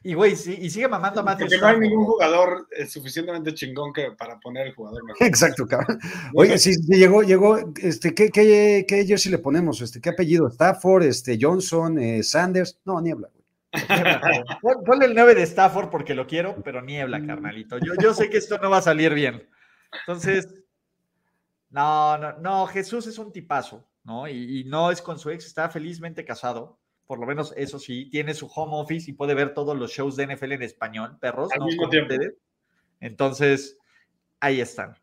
[0.04, 3.54] Y, güey, sí, y sigue mamando a Matthew Porque no hay ningún jugador eh, suficientemente
[3.54, 5.24] chingón que para poner el jugador mejor.
[5.24, 6.00] Exacto, cabrón.
[6.34, 9.80] Oye, sí, sí, llegó, llegó, este, ¿qué, qué, qué jersey le ponemos?
[9.80, 10.48] Este, ¿Qué apellido?
[10.48, 13.41] Stafford, este, Johnson, eh, Sanders, no, Niebla, güey.
[14.86, 17.78] Ponle el 9 de Stafford porque lo quiero, pero niebla, carnalito.
[17.78, 19.48] Yo, yo sé que esto no va a salir bien.
[20.00, 20.48] Entonces,
[21.70, 24.28] no, no, no, Jesús es un tipazo, ¿no?
[24.28, 26.78] Y, y no es con su ex, está felizmente casado.
[27.06, 30.16] Por lo menos eso sí, tiene su home office y puede ver todos los shows
[30.16, 31.66] de NFL en español, perros, Al ¿no?
[31.66, 32.12] mismo Como tiempo.
[32.14, 32.34] ustedes.
[33.00, 33.78] Entonces,
[34.40, 34.96] ahí están,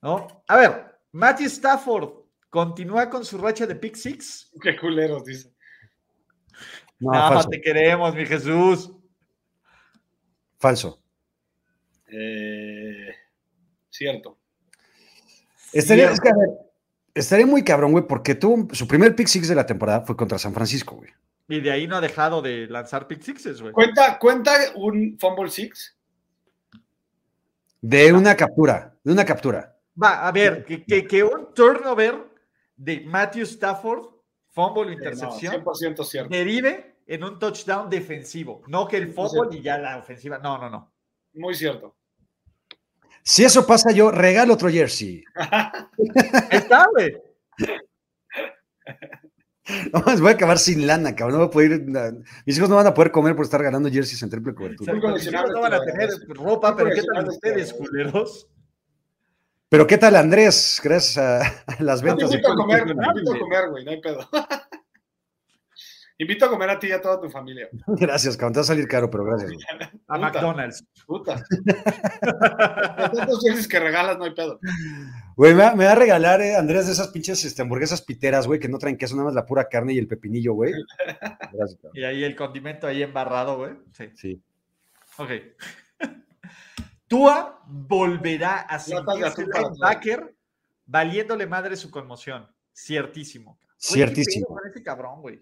[0.00, 0.26] ¿no?
[0.46, 2.10] A ver, Matthew Stafford
[2.48, 4.50] continúa con su racha de pick six.
[4.62, 5.51] Qué culeros, dice.
[7.02, 7.48] No, No, falso.
[7.48, 8.92] te queremos, mi Jesús.
[10.58, 11.02] Falso.
[12.08, 13.08] Eh,
[13.90, 14.38] cierto.
[15.72, 16.14] Estaría, Cierto.
[16.14, 16.48] es que, a ver,
[17.14, 20.38] estaría muy cabrón, güey, porque tuvo su primer pick six de la temporada fue contra
[20.38, 21.10] San Francisco, güey.
[21.48, 23.72] Y de ahí no ha dejado de lanzar pick sixes, güey.
[23.72, 25.96] ¿Cuenta, ¿Cuenta un fumble six?
[27.80, 29.76] De una captura, de una captura.
[30.00, 32.30] Va, a ver, que, que, que un turnover
[32.76, 34.04] de Matthew Stafford,
[34.50, 36.28] fumble o Eh, no, intercepción, 100% cierto.
[36.30, 38.62] derive en un touchdown defensivo.
[38.68, 40.38] No que el fumble y ya la ofensiva.
[40.38, 40.92] No, no, no.
[41.34, 41.96] Muy cierto.
[43.22, 45.22] Si eso pasa, yo regalo otro jersey.
[46.50, 47.16] Está, güey.
[49.92, 51.38] No, más voy a acabar sin lana, cabrón.
[51.38, 52.12] No voy a poder ir, na-
[52.44, 54.92] mis hijos no van a poder comer por estar ganando jerseys en triple cobertura.
[54.92, 58.48] Mis hijos no van a tener ropa, pero ¿qué tal ustedes, culeros?
[59.68, 60.80] Pero ¿qué tal, Andrés?
[60.82, 62.28] Gracias a, a las ventas.
[62.30, 63.40] invito a comer, te Cool, invito a güey.
[63.40, 64.28] comer, güey, no hay pedo.
[66.22, 67.68] invito a comer a ti y a toda tu familia.
[67.86, 68.54] Gracias, cabrón.
[68.54, 69.50] Te va a salir caro, pero gracias.
[69.52, 69.64] güey.
[70.08, 70.18] A Puta.
[70.18, 70.84] McDonald's.
[71.06, 71.42] Puta.
[73.12, 74.58] Tantos jerseys que regalas, no hay pedo.
[75.36, 78.46] Güey, me, va- me va a regalar, eh, Andrés, de esas pinches este, hamburguesas piteras,
[78.46, 80.72] güey, que no traen queso, nada más la pura carne y el pepinillo, güey.
[81.52, 81.92] Gracias, cabrón.
[81.94, 83.72] Y ahí el condimento ahí embarrado, güey.
[83.92, 84.10] Sí.
[84.14, 84.42] Sí.
[85.18, 85.30] Ok.
[87.08, 90.34] Tua volverá a sentirse linebacker
[90.86, 92.46] valiéndole madre su conmoción.
[92.74, 93.58] Ciertísimo.
[93.58, 94.56] Güey, ¿qué Ciertísimo.
[94.70, 95.40] ese cabrón, güey.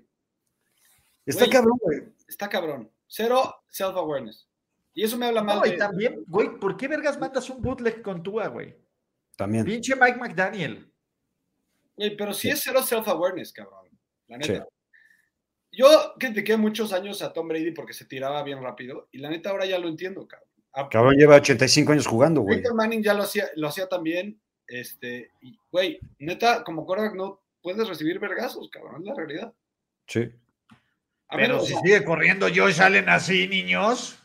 [1.31, 1.51] Está Güey.
[1.51, 2.03] cabrón, güey.
[2.29, 2.91] Está cabrón.
[3.07, 4.47] Cero self-awareness.
[4.95, 5.77] Y eso me habla mal No, y de...
[5.77, 8.77] también, güey, ¿por qué vergas matas un bootleg con Tua, güey?
[9.37, 9.65] También.
[9.65, 10.91] Pinche Mike McDaniel.
[11.97, 12.51] Güey, pero sí Sí.
[12.51, 13.89] es cero self-awareness, cabrón.
[14.29, 14.65] La neta.
[14.65, 14.71] Sí.
[15.73, 19.09] Yo critiqué muchos años a Tom Brady porque se tiraba bien rápido.
[19.13, 20.49] Y la neta ahora ya lo entiendo, cabrón.
[20.73, 22.57] A- Cabrón lleva 85 años jugando, güey.
[22.59, 24.41] Peyton Manning ya lo hacía, lo hacía también.
[24.67, 29.03] Este, y, güey, neta, como quarterback no puedes recibir vergazos, cabrón.
[29.03, 29.53] Es la realidad.
[30.07, 30.31] Sí.
[31.31, 34.19] A Pero menos- si sigue corriendo Josh Allen así, niños.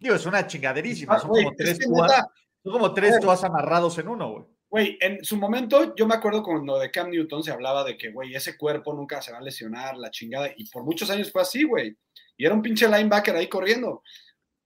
[0.00, 1.14] Digo, es una chingaderísima.
[1.14, 2.10] Ah, Son como es tres tuas.
[2.10, 2.26] neta,
[2.62, 4.44] Son como tres tuas amarrados en uno, güey.
[4.70, 8.10] Güey, en su momento, yo me acuerdo cuando de Cam Newton se hablaba de que,
[8.12, 11.42] güey, ese cuerpo nunca se va a lesionar, la chingada, y por muchos años fue
[11.42, 11.96] así, güey.
[12.36, 14.02] Y era un pinche linebacker ahí corriendo.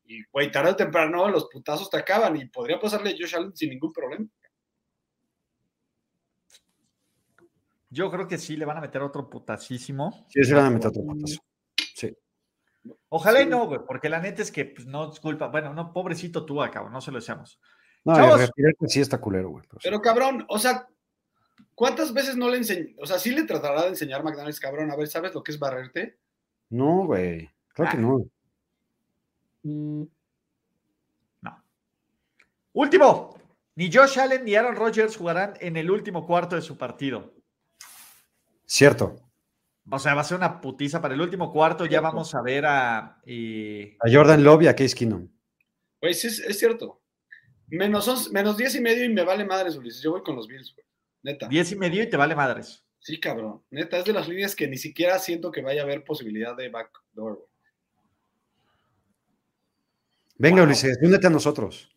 [0.05, 3.57] Y, güey, tarde o temprano los putazos te acaban y podría pasarle a Josh Allen
[3.57, 4.26] sin ningún problema.
[7.95, 10.26] Yo creo que sí le van a meter otro putacísimo.
[10.28, 11.40] Sí, se van a meter otro patazo.
[11.95, 12.12] Sí.
[13.09, 15.47] Ojalá y no, güey, porque la neta es que pues, no es culpa.
[15.47, 17.61] Bueno, no, pobrecito tú, cabrón, no se lo deseamos.
[18.05, 18.51] No, Chavos.
[18.88, 19.64] sí está culero, güey.
[19.68, 19.88] pero sí.
[19.88, 20.88] Pero cabrón, o sea,
[21.76, 22.97] ¿cuántas veces no le enseñó?
[22.99, 24.90] O sea, sí le tratará de enseñar McDonald's, cabrón.
[24.90, 26.18] A ver, ¿sabes lo que es barrerte?
[26.70, 27.49] No, güey.
[27.68, 28.26] Claro que no.
[29.62, 30.09] No.
[32.72, 33.38] Último.
[33.76, 37.34] Ni Josh Allen ni Aaron Rodgers jugarán en el último cuarto de su partido.
[38.67, 39.17] Cierto.
[39.91, 41.85] O sea, va a ser una putiza para el último cuarto.
[41.87, 43.21] Ya vamos a ver a.
[43.27, 45.29] eh, A Jordan Love y a Case Keenum.
[46.03, 47.03] Sí, es, es cierto.
[47.69, 50.03] Menos, menos 10 y medio y me vale madres, Ulises.
[50.03, 50.87] Yo voy con los Bills, güey.
[51.23, 51.49] Neta.
[51.49, 52.85] 10 y medio y te vale madres.
[52.99, 53.62] Sí, cabrón.
[53.71, 56.69] Neta, es de las líneas que ni siquiera siento que vaya a haber posibilidad de
[56.71, 57.49] backdoor, güey.
[60.37, 60.67] Venga, Wow.
[60.67, 61.91] Ulises, únete a nosotros.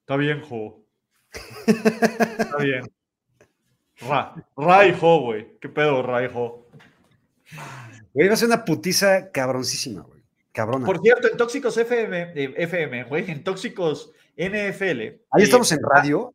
[0.00, 0.84] Está bien, Jo.
[1.66, 2.82] Está bien.
[4.00, 4.34] Ra.
[4.56, 5.58] Ra y Jo, güey.
[5.60, 6.66] ¿Qué pedo, Ra y Jo?
[8.12, 10.22] Güey, va a ser una putiza cabroncísima, güey.
[10.52, 10.86] Cabrona.
[10.86, 15.00] Por cierto, en Tóxicos FM, eh, FM, güey, en Tóxicos NFL.
[15.30, 16.34] Ahí eh, estamos en radio.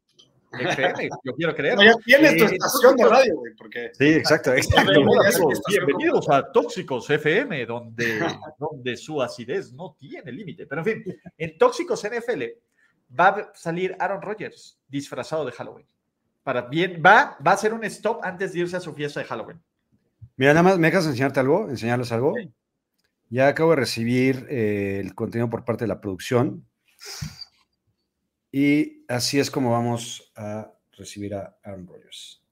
[0.53, 1.75] FM, yo quiero creer.
[1.75, 4.91] No, ya tienes tu Eh, estación de radio, güey, porque Sí, exacto, exacto.
[4.91, 8.19] Bienvenidos, hola, bienvenidos a Tóxicos FM, donde,
[8.59, 10.67] donde su acidez no tiene límite.
[10.67, 12.43] Pero en fin, en Tóxicos NFL
[13.17, 15.87] va a salir Aaron Rodgers disfrazado de Halloween.
[16.43, 19.25] Para bien, va, va a hacer un stop antes de irse a su fiesta de
[19.27, 19.61] Halloween.
[20.37, 21.69] Mira, nada más, ¿me dejas enseñarte algo?
[21.69, 22.33] ¿Enseñarles algo?
[23.29, 26.65] Ya acabo de recibir eh, el contenido por parte de la producción.
[28.51, 32.39] Y así es como vamos a recibir a Aaron Rodgers.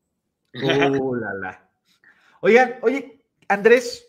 [0.52, 1.70] Uh, la, la.
[2.42, 4.08] Oigan, oye, Andrés,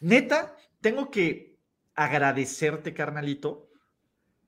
[0.00, 1.58] neta, tengo que
[1.94, 3.68] agradecerte, carnalito,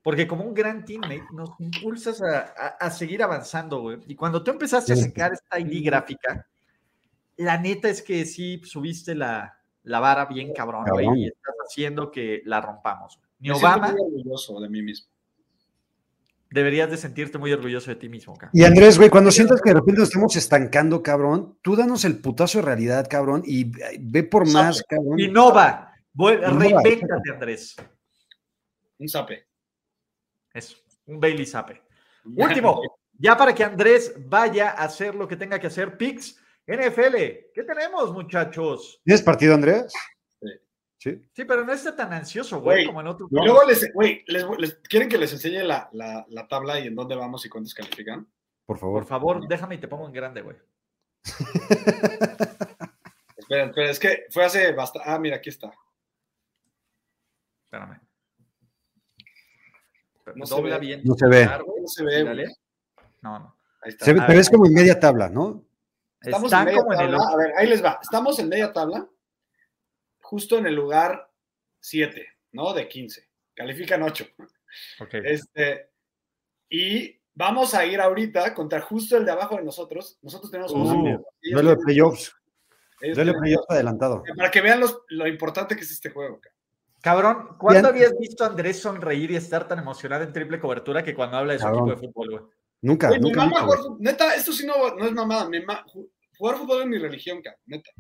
[0.04, 3.98] porque como un gran teammate nos impulsas a, a- a seguir avanzando, güey.
[4.06, 6.46] Y cuando tú empezaste a sacar esta ID gráfica,
[7.38, 12.10] la neta es que sí subiste la, la vara bien cabrón, güey, y estás haciendo
[12.12, 13.18] que la rompamos.
[13.40, 15.08] Ni me Obama muy orgulloso de mí mismo.
[16.50, 18.50] deberías de sentirte muy orgulloso de ti mismo, cabrón.
[18.52, 22.20] Y Andrés, güey, cuando sientas que de repente nos estamos estancando, cabrón, tú danos el
[22.20, 25.18] putazo de realidad, cabrón, y ve por más, cabrón.
[25.18, 27.74] Innova, Innova, reinvéntate, Andrés.
[28.98, 29.46] Un zape.
[30.54, 30.76] Eso,
[31.06, 31.82] un Bailey Zappe.
[32.24, 32.80] Último,
[33.18, 37.16] ya para que Andrés vaya a hacer lo que tenga que hacer, Pix, NFL,
[37.52, 39.00] ¿qué tenemos, muchachos?
[39.04, 39.92] ¿Tienes partido, Andrés?
[40.98, 41.20] Sí.
[41.34, 41.44] Sí.
[41.44, 43.28] Pero no está tan ansioso, güey, como en otros.
[43.30, 46.86] Y luego les, güey, les, les- ¿quieren que les enseñe la, la, la tabla y
[46.86, 48.26] en dónde vamos y cuántos califican?
[48.64, 49.00] Por favor.
[49.02, 50.56] Por favor, déjame y te pongo en grande, güey.
[53.36, 55.06] Espera, espera, es que fue hace bastante.
[55.10, 55.70] Ah, mira, aquí está.
[57.66, 58.00] Espérame.
[60.34, 60.86] No se Dobla ve.
[60.86, 61.00] bien.
[61.04, 61.44] No se ve.
[61.46, 62.46] No se ve, Dale.
[63.22, 63.56] No, no.
[63.82, 64.04] Ahí está.
[64.06, 64.38] Se ve- pero ver.
[64.38, 65.64] es como en media tabla, ¿no?
[66.20, 67.28] Estamos Están en media como en el tabla.
[67.32, 67.98] A ver, ahí les va.
[68.02, 69.06] Estamos en media tabla,
[70.22, 71.30] justo en el lugar
[71.80, 72.72] 7, ¿no?
[72.72, 73.28] De 15.
[73.54, 74.26] Califican 8.
[75.00, 75.14] Ok.
[75.24, 75.90] Este,
[76.70, 80.18] y vamos a ir ahorita contra justo el de abajo de nosotros.
[80.22, 81.26] Nosotros tenemos Uh, 11 puntos.
[81.42, 82.34] Ellos Duelo de playoffs.
[83.00, 84.22] Duelo de playoffs adelantado.
[84.36, 86.40] Para que vean los- lo importante que es este juego.
[86.40, 86.58] cabrón.
[87.04, 88.06] Cabrón, ¿cuándo Bien.
[88.06, 91.52] habías visto a Andrés sonreír y estar tan emocionado en triple cobertura que cuando habla
[91.52, 91.90] de su Cabrón.
[91.90, 92.42] equipo de fútbol, güey?
[92.80, 93.46] Nunca, nunca.
[93.60, 95.44] jugar Neta, esto sí no, no es mamada.
[95.66, 97.60] ma- ju- jugar fútbol es mi religión, cabrón.
[97.66, 97.90] Neta.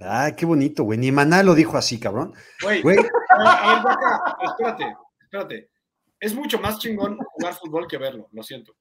[0.00, 0.98] Ah, qué bonito, güey.
[0.98, 2.32] Ni Maná lo dijo así, cabrón.
[2.62, 5.70] Güey, Güey, a ver, Vaca, espérate, espérate.
[6.18, 8.74] Es mucho más chingón jugar fútbol que verlo, lo siento.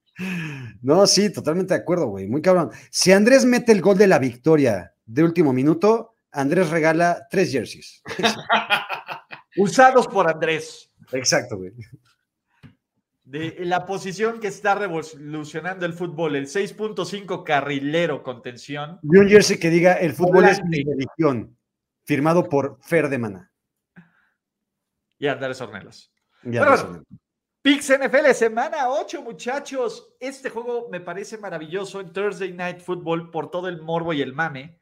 [0.81, 2.25] no, sí, totalmente de acuerdo, güey.
[2.27, 2.71] Muy cabrón.
[2.89, 8.01] Si Andrés mete el gol de la victoria de último minuto, Andrés regala tres jerseys.
[9.57, 10.91] Usados por Andrés.
[11.11, 11.73] Exacto, güey.
[13.23, 18.99] De la posición que está revolucionando el fútbol, el 6.5 carrilero contención.
[19.03, 21.57] Y un jersey que diga el fútbol es mi religión,
[22.03, 23.51] firmado por Fer de Maná.
[25.17, 26.11] Y Andrés Ornelas.
[26.43, 27.03] Y Andrés bueno,
[27.61, 30.15] Pix NFL, semana 8, muchachos.
[30.19, 34.33] Este juego me parece maravilloso en Thursday Night Football por todo el morbo y el
[34.33, 34.79] mame.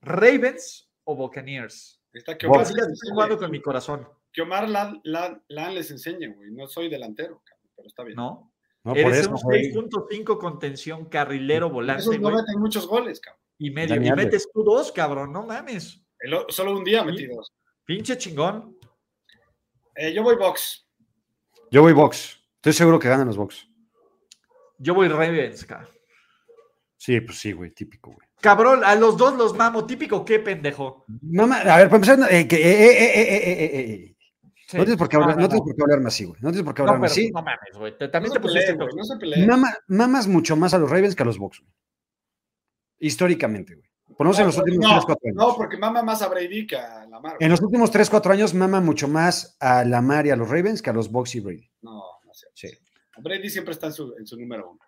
[0.00, 1.97] ¿Ravens o Buccaneers?
[2.18, 2.46] Está que.
[2.46, 2.66] Omar,
[3.10, 6.50] jugando con mi corazón, que Omar Lan, Lan- Lan les enseñe, güey.
[6.50, 8.16] No soy delantero, cabrón, pero está bien.
[8.16, 8.52] ¿no?
[8.84, 9.72] No, por Eres eso, un güey.
[9.72, 13.42] 6.5 contención carrilero volante, Esos no meten muchos goles, cabrón.
[13.58, 13.96] y medio.
[13.96, 16.02] Y metes tú dos, cabrón, no mames.
[16.20, 17.52] El solo un día metí dos.
[17.84, 18.76] Pinche chingón.
[19.94, 20.86] Eh, yo voy box.
[21.70, 22.40] Yo voy box.
[22.56, 23.68] Estoy seguro que ganan los box.
[24.78, 25.88] Yo voy Ravens, cabrón.
[26.96, 28.27] Sí, pues sí, güey, típico, güey.
[28.40, 29.84] Cabrón, a los dos los mamo.
[29.86, 31.04] Típico, ¿qué pendejo?
[31.22, 34.14] Mamá, a ver, para empezar, eh, que, eh, eh, eh, eh, eh.
[34.68, 34.76] Sí.
[34.76, 36.40] No tienes por qué hablar, no, no, tienes por qué hablarme así, güey.
[36.42, 37.30] No tienes por qué No, hablarme así.
[37.30, 37.94] no mames, güey.
[37.98, 38.88] No También te pusiste güey.
[38.94, 39.46] No se peleen.
[39.46, 41.72] Mama- mamas mucho más a los Ravens que a los Bucks, güey.
[42.98, 43.88] Históricamente, güey.
[44.16, 45.36] Por lo menos en los últimos no, 3, 4 años.
[45.36, 47.34] no, porque mama más a Brady que a Lamar.
[47.36, 47.44] güey.
[47.44, 50.82] En los últimos 3, 4 años mama mucho más a Lamar y a los Ravens
[50.82, 51.70] que a los Bucks y Brady.
[51.82, 52.54] No, cierto.
[52.54, 52.68] Sí.
[53.22, 54.80] Brady siempre está en su, en su número uno.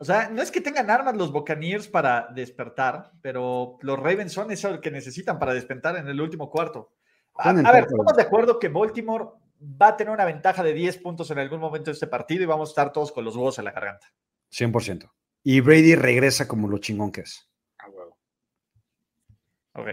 [0.00, 4.50] O sea, no es que tengan armas los Buccaneers para despertar, pero los Ravens son
[4.50, 6.94] eso que necesitan para despertar en el último cuarto.
[7.34, 9.26] A, ver, estamos de acuerdo que Baltimore
[9.60, 12.46] va a tener una ventaja de 10 puntos en algún momento de este partido y
[12.46, 14.10] vamos a estar todos con los huevos en la garganta.
[14.50, 15.10] 100%.
[15.42, 17.46] Y Brady regresa como lo chingón que es.
[17.76, 18.18] A huevo.
[19.74, 19.88] Ok,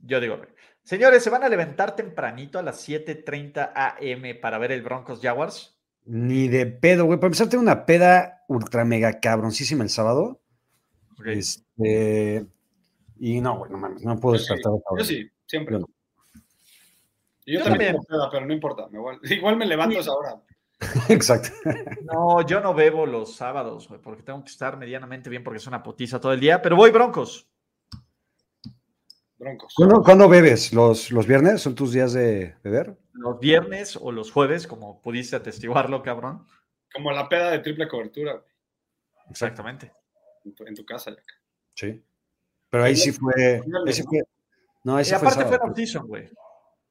[0.00, 0.40] yo digo,
[0.82, 5.73] señores, ¿se van a levantar tempranito a las 7:30 am para ver el Broncos Jaguars?
[6.06, 7.18] Ni de pedo, güey.
[7.18, 10.40] Para empezar, tengo una peda ultra mega cabroncísima el sábado.
[11.24, 12.46] Este.
[13.18, 14.72] Y no, güey, no mames, no puedo sí, despertar.
[14.72, 15.02] hora.
[15.02, 15.78] Yo sí, siempre.
[15.78, 15.86] Yo
[17.46, 17.92] yo, Yo también, también.
[17.92, 18.88] tengo peda, pero no importa.
[18.88, 20.42] me igual, igual me levanto a esa hora.
[21.08, 21.48] Exacto.
[22.02, 25.66] No, yo no bebo los sábados, güey, porque tengo que estar medianamente bien porque es
[25.66, 27.48] una putiza todo el día, pero voy Broncos.
[29.38, 29.74] Broncos.
[29.76, 30.72] ¿Cuándo, cuándo bebes?
[30.72, 32.96] ¿Los, ¿Los viernes son tus días de beber?
[33.12, 36.46] Los viernes o los jueves, como pudiste atestiguarlo, cabrón.
[36.92, 38.44] Como la peda de triple cobertura güey,
[39.30, 39.92] Exactamente.
[40.44, 41.10] en, tu, en tu casa.
[41.10, 41.24] Jack.
[41.74, 42.04] Sí.
[42.70, 43.60] Pero ahí sí fue.
[43.86, 44.22] Ahí sí fue
[44.84, 45.18] no, ahí Y sí fue.
[45.18, 45.70] aparte fue sábado.
[45.70, 46.30] off-season, güey.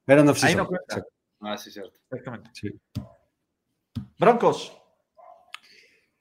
[0.08, 0.58] Era en Ahí off-season.
[0.58, 0.84] no cuenta.
[0.96, 1.10] Exacto,
[1.42, 2.00] Ah, sí, cierto.
[2.10, 2.50] Exactamente.
[2.54, 2.70] sí.
[4.20, 4.78] Broncos.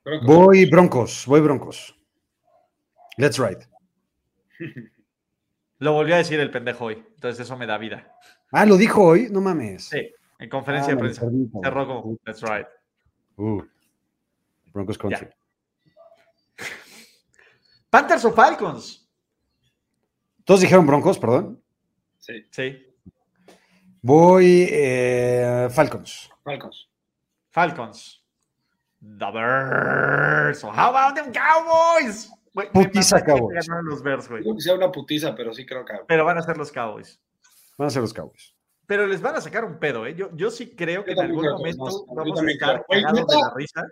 [0.04, 0.26] Broncos.
[0.26, 1.96] Voy Broncos, voy Broncos.
[3.16, 3.66] Let's ride.
[5.82, 8.16] Lo volvió a decir el pendejo hoy, entonces eso me da vida.
[8.52, 9.86] Ah, lo dijo hoy, no mames.
[9.86, 11.22] Sí, en conferencia Ah, de prensa.
[11.60, 12.68] Cerró como, that's right.
[13.36, 13.62] Uh,
[14.72, 15.26] Broncos Country.
[17.90, 19.10] Panthers o Falcons.
[20.44, 21.60] Todos dijeron Broncos, perdón.
[22.18, 22.86] Sí, Sí,
[24.02, 26.30] Voy eh, Falcons.
[26.44, 26.88] Falcons.
[27.50, 28.24] Falcons.
[29.00, 30.62] The Bears.
[30.62, 32.30] How about them Cowboys?
[32.52, 33.66] Putiza Cowboys.
[33.84, 35.94] los Bears, que sea una putiza, pero sí creo que.
[36.06, 37.20] Pero van a ser los Cowboys.
[37.78, 38.54] Van a ser los Cowboys.
[38.86, 40.14] Pero les van a sacar un pedo, ¿eh?
[40.14, 43.20] Yo, yo sí creo que Yo en algún creo momento vamos- a estar cagados de
[43.22, 43.38] neta.
[43.40, 43.82] la risa.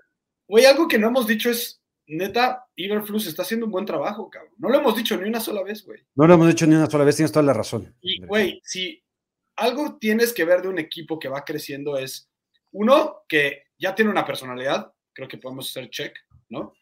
[0.46, 4.52] Güey, algo que no hemos dicho es, neta, Iberflus está haciendo un buen trabajo, cabrón.
[4.58, 6.04] No lo hemos dicho ni una sola vez, güey.
[6.16, 7.94] No lo hemos dicho ni una sola vez, tienes toda la razón.
[8.02, 9.02] Y, güey, si
[9.56, 12.28] algo tienes que ver de un equipo que va creciendo es,
[12.72, 16.16] uno, que ya tiene una personalidad, creo que podemos hacer check,
[16.50, 16.74] ¿no?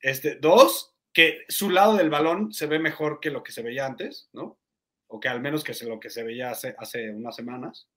[0.00, 3.84] Este, dos, que su lado del balón se ve mejor que lo que se veía
[3.84, 4.60] antes, ¿no?
[5.08, 7.88] O que al menos que lo que se veía hace, hace unas semanas.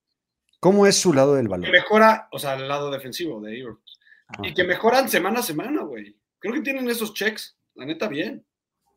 [0.59, 1.69] ¿Cómo es su lado del Que balón?
[1.71, 3.99] mejora, o sea, el lado defensivo de Iberflus.
[4.27, 4.41] Ah.
[4.41, 6.17] Y que mejoran semana a semana, güey.
[6.39, 8.43] Creo que tienen esos checks, la neta, bien.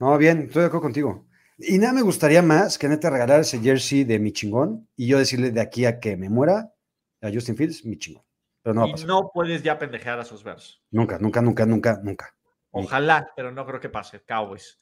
[0.00, 1.26] No, bien, estoy de acuerdo contigo.
[1.58, 5.18] Y nada me gustaría más que neta regalar ese jersey de mi chingón y yo
[5.18, 6.72] decirle de aquí a que me muera
[7.20, 8.24] a Justin Fields, mi chingón.
[8.62, 10.80] Pero no va a y no puedes ya pendejear a sus Bears.
[10.90, 12.34] Nunca, nunca, nunca, nunca, nunca.
[12.74, 14.22] Ojalá, pero no creo que pase.
[14.22, 14.78] Cowboys.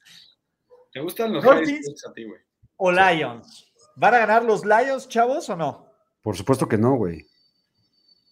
[0.91, 1.69] ¿Te gustan los Dolphins.
[1.69, 2.41] Harris picks a ti, güey?
[2.77, 3.71] O Lions.
[3.95, 5.87] ¿Van a ganar los Lions, chavos, o no?
[6.21, 7.25] Por supuesto que no, güey.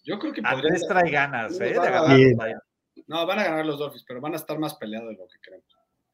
[0.04, 0.64] Yo creo que podrían.
[0.64, 1.64] Andrés trae ganas, ¿eh?
[1.64, 2.62] De Van ganar los Lions.
[3.06, 5.38] No, van a ganar los Dolphins, pero van a estar más peleados de lo que
[5.40, 5.66] creemos.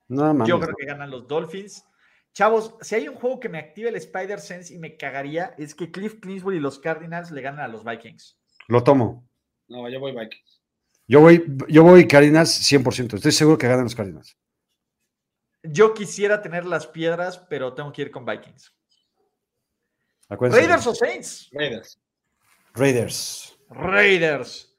[0.09, 0.49] No mames.
[0.49, 1.85] Yo creo que ganan los Dolphins.
[2.33, 5.75] Chavos, si hay un juego que me active el Spider Sense y me cagaría, es
[5.75, 8.39] que Cliff Clinsbury y los Cardinals le ganan a los Vikings.
[8.69, 9.29] Lo tomo.
[9.69, 10.58] No, yo voy Vikings.
[11.09, 13.15] Yo voy, yo voy Cardinals 100%.
[13.15, 14.37] Estoy seguro que ganan los Cardinals.
[15.63, 18.73] Yo quisiera tener las piedras, pero tengo que ir con Vikings.
[20.29, 20.61] Acuérdense.
[20.61, 21.49] Raiders o Saints.
[21.53, 21.99] Raiders.
[22.75, 23.59] Raiders.
[23.71, 24.77] Raiders.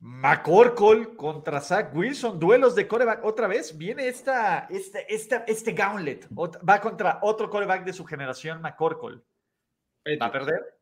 [0.00, 3.24] McCorkle contra Zach Wilson, duelos de coreback.
[3.24, 6.28] Otra vez viene esta, este, esta, este gauntlet.
[6.36, 9.22] Va contra otro coreback de su generación, McCorkle.
[10.20, 10.78] ¿Va a perder?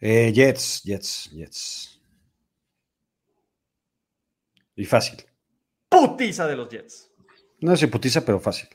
[0.00, 1.97] Eh, Jets, Jets, Jets.
[4.78, 5.16] Y fácil.
[5.88, 7.10] Putiza de los Jets.
[7.60, 8.68] No se putiza, pero fácil.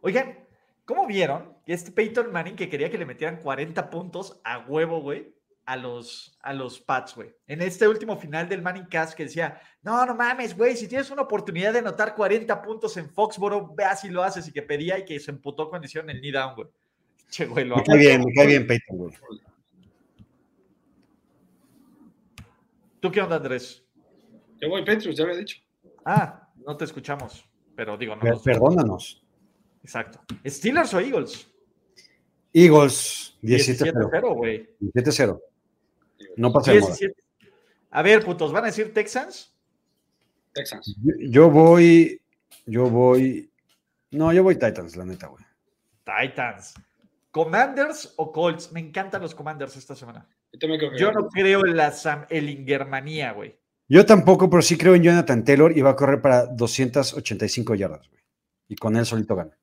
[0.00, 0.36] Oigan,
[0.84, 5.00] ¿cómo vieron que este Peyton Manning que quería que le metieran 40 puntos a huevo,
[5.00, 5.32] güey,
[5.64, 7.32] a los, a los Pats, güey?
[7.46, 11.10] En este último final del Manning Cast que decía, no, no mames, güey, si tienes
[11.10, 14.98] una oportunidad de anotar 40 puntos en Foxboro, ve si lo haces y que pedía
[14.98, 16.66] y que se emputó cuando hicieron el knee down, güey.
[17.30, 19.14] Che, güey, lo Me cae bien, me cae bien Peyton, güey.
[23.00, 23.84] ¿Tú qué onda, Andrés?
[24.60, 25.58] Yo voy Patriots, ya había dicho.
[26.04, 27.44] Ah, no te escuchamos,
[27.76, 28.22] pero digo, no.
[28.22, 29.24] Per- nos- Perdónanos.
[29.82, 30.20] Exacto.
[30.46, 31.48] ¿Steelers o Eagles?
[32.52, 34.10] Eagles, 17-0.
[34.10, 34.68] 17-0, güey.
[34.80, 35.40] 17-0.
[36.36, 36.72] No pasa.
[36.72, 37.14] 17.
[37.90, 39.54] A ver, putos, ¿van a decir Texans?
[40.52, 40.96] Texans.
[41.02, 42.20] Yo- Yo voy,
[42.66, 43.50] yo voy,
[44.10, 45.44] no, yo voy Titans, la neta, güey.
[46.04, 46.74] Titans.
[47.30, 48.72] ¿Commanders o Colts?
[48.72, 50.26] Me encantan los Commanders esta semana.
[50.52, 53.58] Yo también creo que Yo no creo en la Sam Ellingermanía, güey.
[53.88, 58.08] Yo tampoco, pero sí creo en Jonathan Taylor y va a correr para 285 yardas,
[58.08, 58.22] güey.
[58.68, 59.56] Y con él solito gana.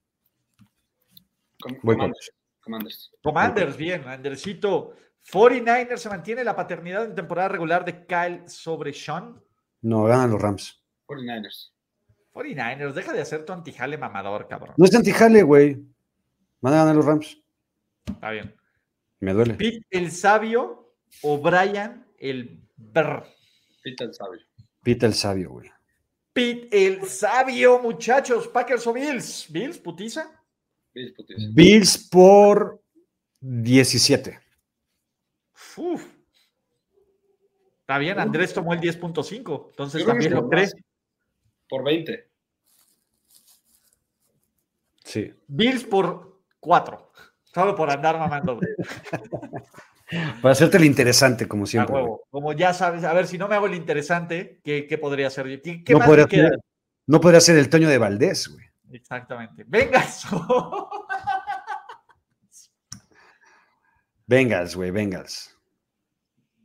[1.62, 2.32] Com- Voy Commanders.
[2.62, 3.12] Commanders.
[3.22, 4.08] Commanders, bien.
[4.08, 4.94] Andersito
[5.32, 9.42] 49ers se mantiene la paternidad en temporada regular de Kyle sobre Sean.
[9.82, 10.82] No, ganan los Rams.
[11.08, 11.72] 49ers.
[12.34, 14.74] 49ers, deja de hacer tu antijale mamador, cabrón.
[14.78, 15.78] No es antijale, güey.
[16.62, 17.42] Van a ganar los Rams.
[18.08, 18.54] Está bien.
[19.26, 19.55] Me duele.
[19.55, 23.26] Pete el sabio o Brian el brr.
[23.82, 24.41] Pita el sabio.
[24.84, 25.71] Pita el sabio, güey.
[26.32, 28.47] Pete el sabio, muchachos.
[28.47, 29.47] Packers o Bills.
[29.49, 30.30] Bills, putiza.
[30.93, 31.55] Bills, putis.
[31.55, 32.80] Bills por
[33.39, 34.39] 17.
[35.78, 36.05] Uf.
[37.80, 40.69] Está bien, Andrés tomó el 10.5, entonces Yo también lo por cree.
[41.67, 42.30] Por 20.
[45.03, 45.34] Sí.
[45.47, 47.11] Bills por 4.
[47.56, 48.58] Solo por andar mamando.
[48.58, 48.68] güey.
[50.41, 51.95] Para hacerte el interesante, como siempre.
[51.95, 52.22] huevo.
[52.30, 55.62] Como ya sabes, a ver, si no me hago el interesante, ¿qué, qué podría ser?
[55.62, 56.49] ¿Qué, qué No más podría, queda?
[56.49, 56.60] ser,
[57.08, 58.66] no podría ser el Toño de Valdés, güey.
[58.91, 59.64] Exactamente.
[59.68, 60.89] Venga, eso.
[64.28, 65.56] Bengals, güey, Bengals.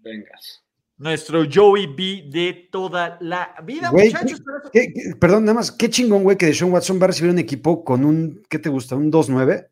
[0.03, 0.64] Vengas.
[0.97, 4.43] Nuestro Joey B de toda la vida, Güey, muchachos.
[4.45, 7.07] pero eso- ¿Qué- qué- perdón, nada más, qué chingón, güey, que Deshaun Watson va a
[7.09, 8.97] recibir un equipo con un, ¿qué te gusta?
[8.97, 9.68] ¿Un 2-9?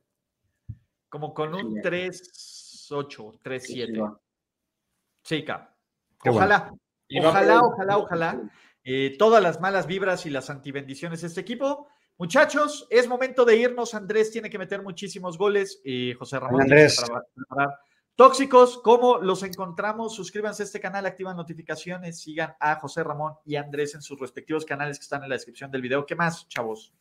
[1.08, 1.80] Como con un Sí.
[1.82, 4.18] 3-8, 3-7.
[5.22, 5.74] Sí, cap.
[6.22, 6.46] Qué bueno.
[6.46, 6.72] Ojalá,
[7.22, 8.50] ojalá, ojalá, ojalá.
[8.84, 11.88] Eh, todas las malas vibras y las antibendiciones de este equipo.
[12.16, 13.94] Muchachos, es momento de irnos.
[13.94, 15.80] Andrés tiene que meter muchísimos goles.
[15.84, 16.60] y José Ramón.
[16.60, 17.30] Venga, tiene que Andrés.
[17.34, 17.78] preparar.
[18.16, 20.16] Tóxicos, ¿cómo los encontramos?
[20.16, 24.64] Suscríbanse a este canal, activan notificaciones, sigan a José Ramón y Andrés en sus respectivos
[24.64, 26.04] canales que están en la descripción del video.
[26.04, 26.92] ¿Qué más, chavos?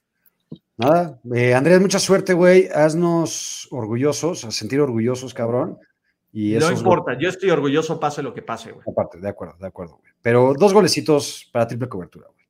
[0.77, 1.19] Nada.
[1.33, 2.69] Eh, Andrés, mucha suerte, güey.
[2.73, 5.77] Haznos orgullosos, a sentir orgullosos, cabrón.
[6.31, 8.85] Y no importa, yo estoy orgulloso, pase lo que pase, güey.
[8.87, 10.11] Aparte, de acuerdo, de acuerdo, güey.
[10.21, 12.45] Pero dos golecitos para triple cobertura, güey.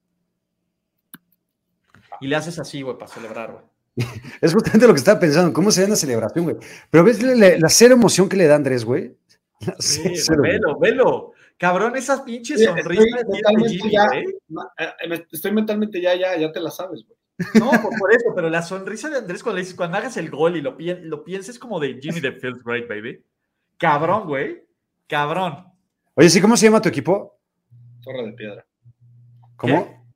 [2.22, 3.64] Y le haces así, güey, para celebrar, güey.
[4.42, 6.58] Es justamente lo que estaba pensando, ¿cómo sería una celebración, güey?
[6.90, 9.16] Pero ves la, la- la cero emoción que le da Andrés, güey.
[9.80, 10.52] Sí, cero, güey.
[10.54, 11.32] velo, velo.
[11.58, 16.52] Cabrón, esas pinches Sí, sonrisas estoy Jimmy, ya- eh, me- Estoy mentalmente ya, ya, ya
[16.52, 17.17] te la sabes, güey.
[17.60, 20.30] No, por, por eso, pero la sonrisa de Andrés cuando le dices, cuando hagas el
[20.32, 23.24] gol y lo, pi- lo pienses como de Jimmy de feels great, baby.
[23.78, 24.64] Cabrón, güey.
[25.08, 25.66] Cabrón.
[26.16, 27.40] Oye, sí, ¿cómo se llama tu equipo?
[28.02, 28.66] Torre de piedra.
[29.56, 30.08] ¿Cómo?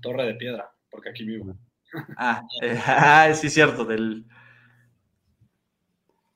[0.00, 1.54] Torre de piedra, porque aquí vivo.
[2.16, 4.24] Ah, eh, ah, sí, cierto, del.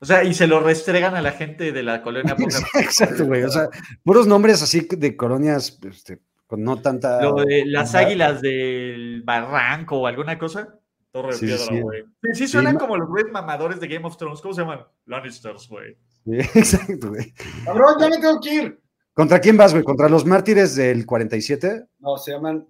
[0.01, 2.37] O sea, y se lo restregan a la gente de la colonia.
[2.75, 3.43] Exacto, güey.
[3.45, 3.69] O sea,
[4.03, 6.21] puros nombres así de colonias este,
[6.55, 7.23] con no tanta.
[7.23, 10.79] Lo de las águilas del barranco o alguna cosa.
[11.11, 12.05] Torre de Sí, piedra, güey.
[12.23, 14.41] Sí, sí, suenan como los güeyes mamadores de Game of Thrones.
[14.41, 14.81] ¿Cómo se llaman?
[15.07, 15.97] Lannisters, güey.
[16.25, 17.33] Sí, exacto, güey.
[17.65, 18.81] Cabrón, ya me tengo que ir.
[19.13, 19.85] ¿Contra quién vas, güey?
[19.85, 21.85] ¿Contra los mártires del 47?
[22.01, 22.67] No, se llaman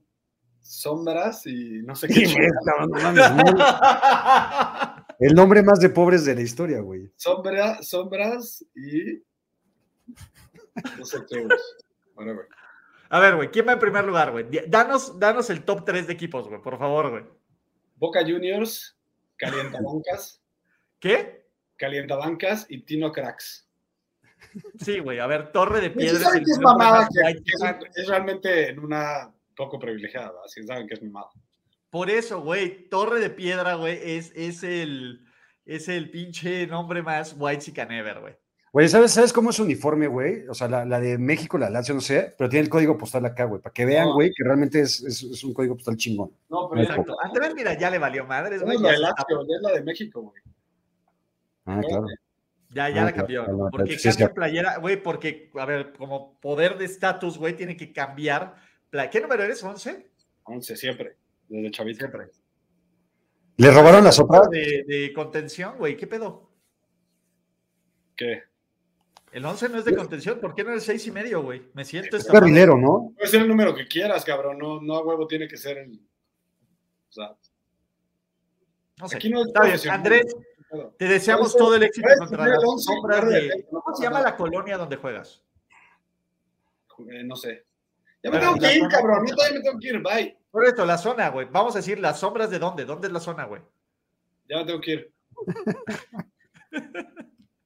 [0.61, 2.27] sombras y no sé qué.
[2.27, 3.63] Sí, güey, cabrón, no mames, muy-
[5.21, 7.11] El nombre más de pobres de la historia, güey.
[7.17, 9.23] Sombra, sombras y.
[10.99, 11.47] No sé qué.
[12.15, 12.47] Whatever.
[13.09, 14.47] A ver, güey, ¿quién va en primer lugar, güey?
[14.67, 17.25] Danos, danos el top 3 de equipos, güey, por favor, güey.
[17.97, 18.99] Boca Juniors,
[19.37, 20.43] Calientabancas,
[20.99, 21.47] ¿Qué?
[21.77, 23.69] Calientabancas y Tino Cracks.
[24.79, 26.21] Sí, güey, a ver, Torre de Sí Piedra.
[26.21, 30.63] saben el que es mamada, que, que es, es realmente en una poco privilegiada, así
[30.65, 31.31] saben que es mamada.
[31.91, 35.25] Por eso, güey, Torre de Piedra, güey, es, es el
[35.65, 38.37] es el pinche nombre más white ever, güey.
[38.75, 40.49] Güey, ¿sabes, ¿sabes cómo es su uniforme, güey?
[40.49, 43.25] O sea, la, la de México, la Lazio, no sé, pero tiene el código postal
[43.25, 44.15] acá, güey, para que vean, No.
[44.15, 46.33] güey, que realmente es, es- es un código postal chingón.
[46.49, 47.15] No, pero Exacto.
[47.23, 48.77] Andrés, mira, ya le valió madres, es güey.
[48.79, 50.43] la Ya, de se Lazio, ya es la de México, güey.
[51.67, 52.07] Ah, claro.
[52.71, 53.45] ya, ya Ah, la cambió.
[53.45, 57.55] claro, Porque sí, es cambia playera, güey, porque, a ver, como poder de estatus, güey,
[57.55, 58.57] tiene que cambiar.
[59.13, 59.63] ¿Qué número eres?
[59.65, 60.05] ¿11?
[60.43, 61.17] 11, siempre,
[61.49, 61.99] desde chavito.
[62.01, 62.27] Siempre.
[63.57, 64.49] ¿Le robaron la sopa?
[64.51, 66.51] De, de contención, güey, ¿qué pedo?
[68.17, 68.43] ¿Qué?
[69.35, 71.69] El 11 no es de contención, ¿por qué no el 6 y medio, güey?
[71.75, 73.13] Me siento Es carrilero, ¿no?
[73.17, 76.01] Puede ser el número que quieras, cabrón, no, no a huevo tiene que ser el...
[77.09, 77.35] O sea,
[79.01, 79.17] No sé.
[79.17, 79.79] aquí no es Está bien.
[79.91, 80.37] Andrés,
[80.97, 83.43] te deseamos todo el éxito contra las el once, sombras guarda de...
[83.43, 85.43] defensa, no ¿Cómo pasa se llama la colonia donde juegas?
[87.11, 87.65] Eh, no sé.
[88.23, 90.39] Ya me Pero tengo que ir, zona- cabrón, yo todavía me tengo que ir, bye.
[90.53, 91.49] Por esto, la zona, güey.
[91.51, 92.85] Vamos a decir las sombras de dónde.
[92.85, 93.63] ¿Dónde es la zona, güey?
[94.49, 95.13] Ya me tengo que ir.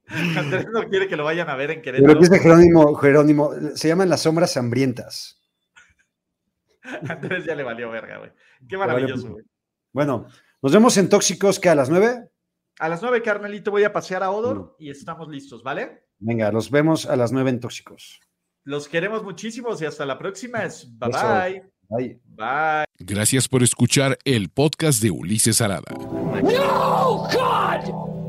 [0.36, 2.20] Andrés no quiere que lo vayan a ver en Pero Querétaro.
[2.20, 5.40] que dice Jerónimo, Jerónimo, se llaman las sombras hambrientas.
[7.08, 8.30] Andrés ya le valió verga, güey.
[8.68, 9.44] Qué maravilloso, güey.
[9.92, 10.26] Bueno,
[10.62, 12.28] nos vemos en Tóxicos, que a las nueve.
[12.78, 16.04] A las nueve, carnalito, voy a pasear a Odor y estamos listos, ¿vale?
[16.18, 18.20] Venga, los vemos a las nueve en Tóxicos.
[18.64, 20.62] Los queremos muchísimos y hasta la próxima.
[20.64, 21.70] Es bye bye.
[21.88, 22.20] Bye.
[22.26, 22.84] Bye.
[22.98, 25.90] Gracias por escuchar el podcast de Ulises Arada.
[25.90, 27.28] No!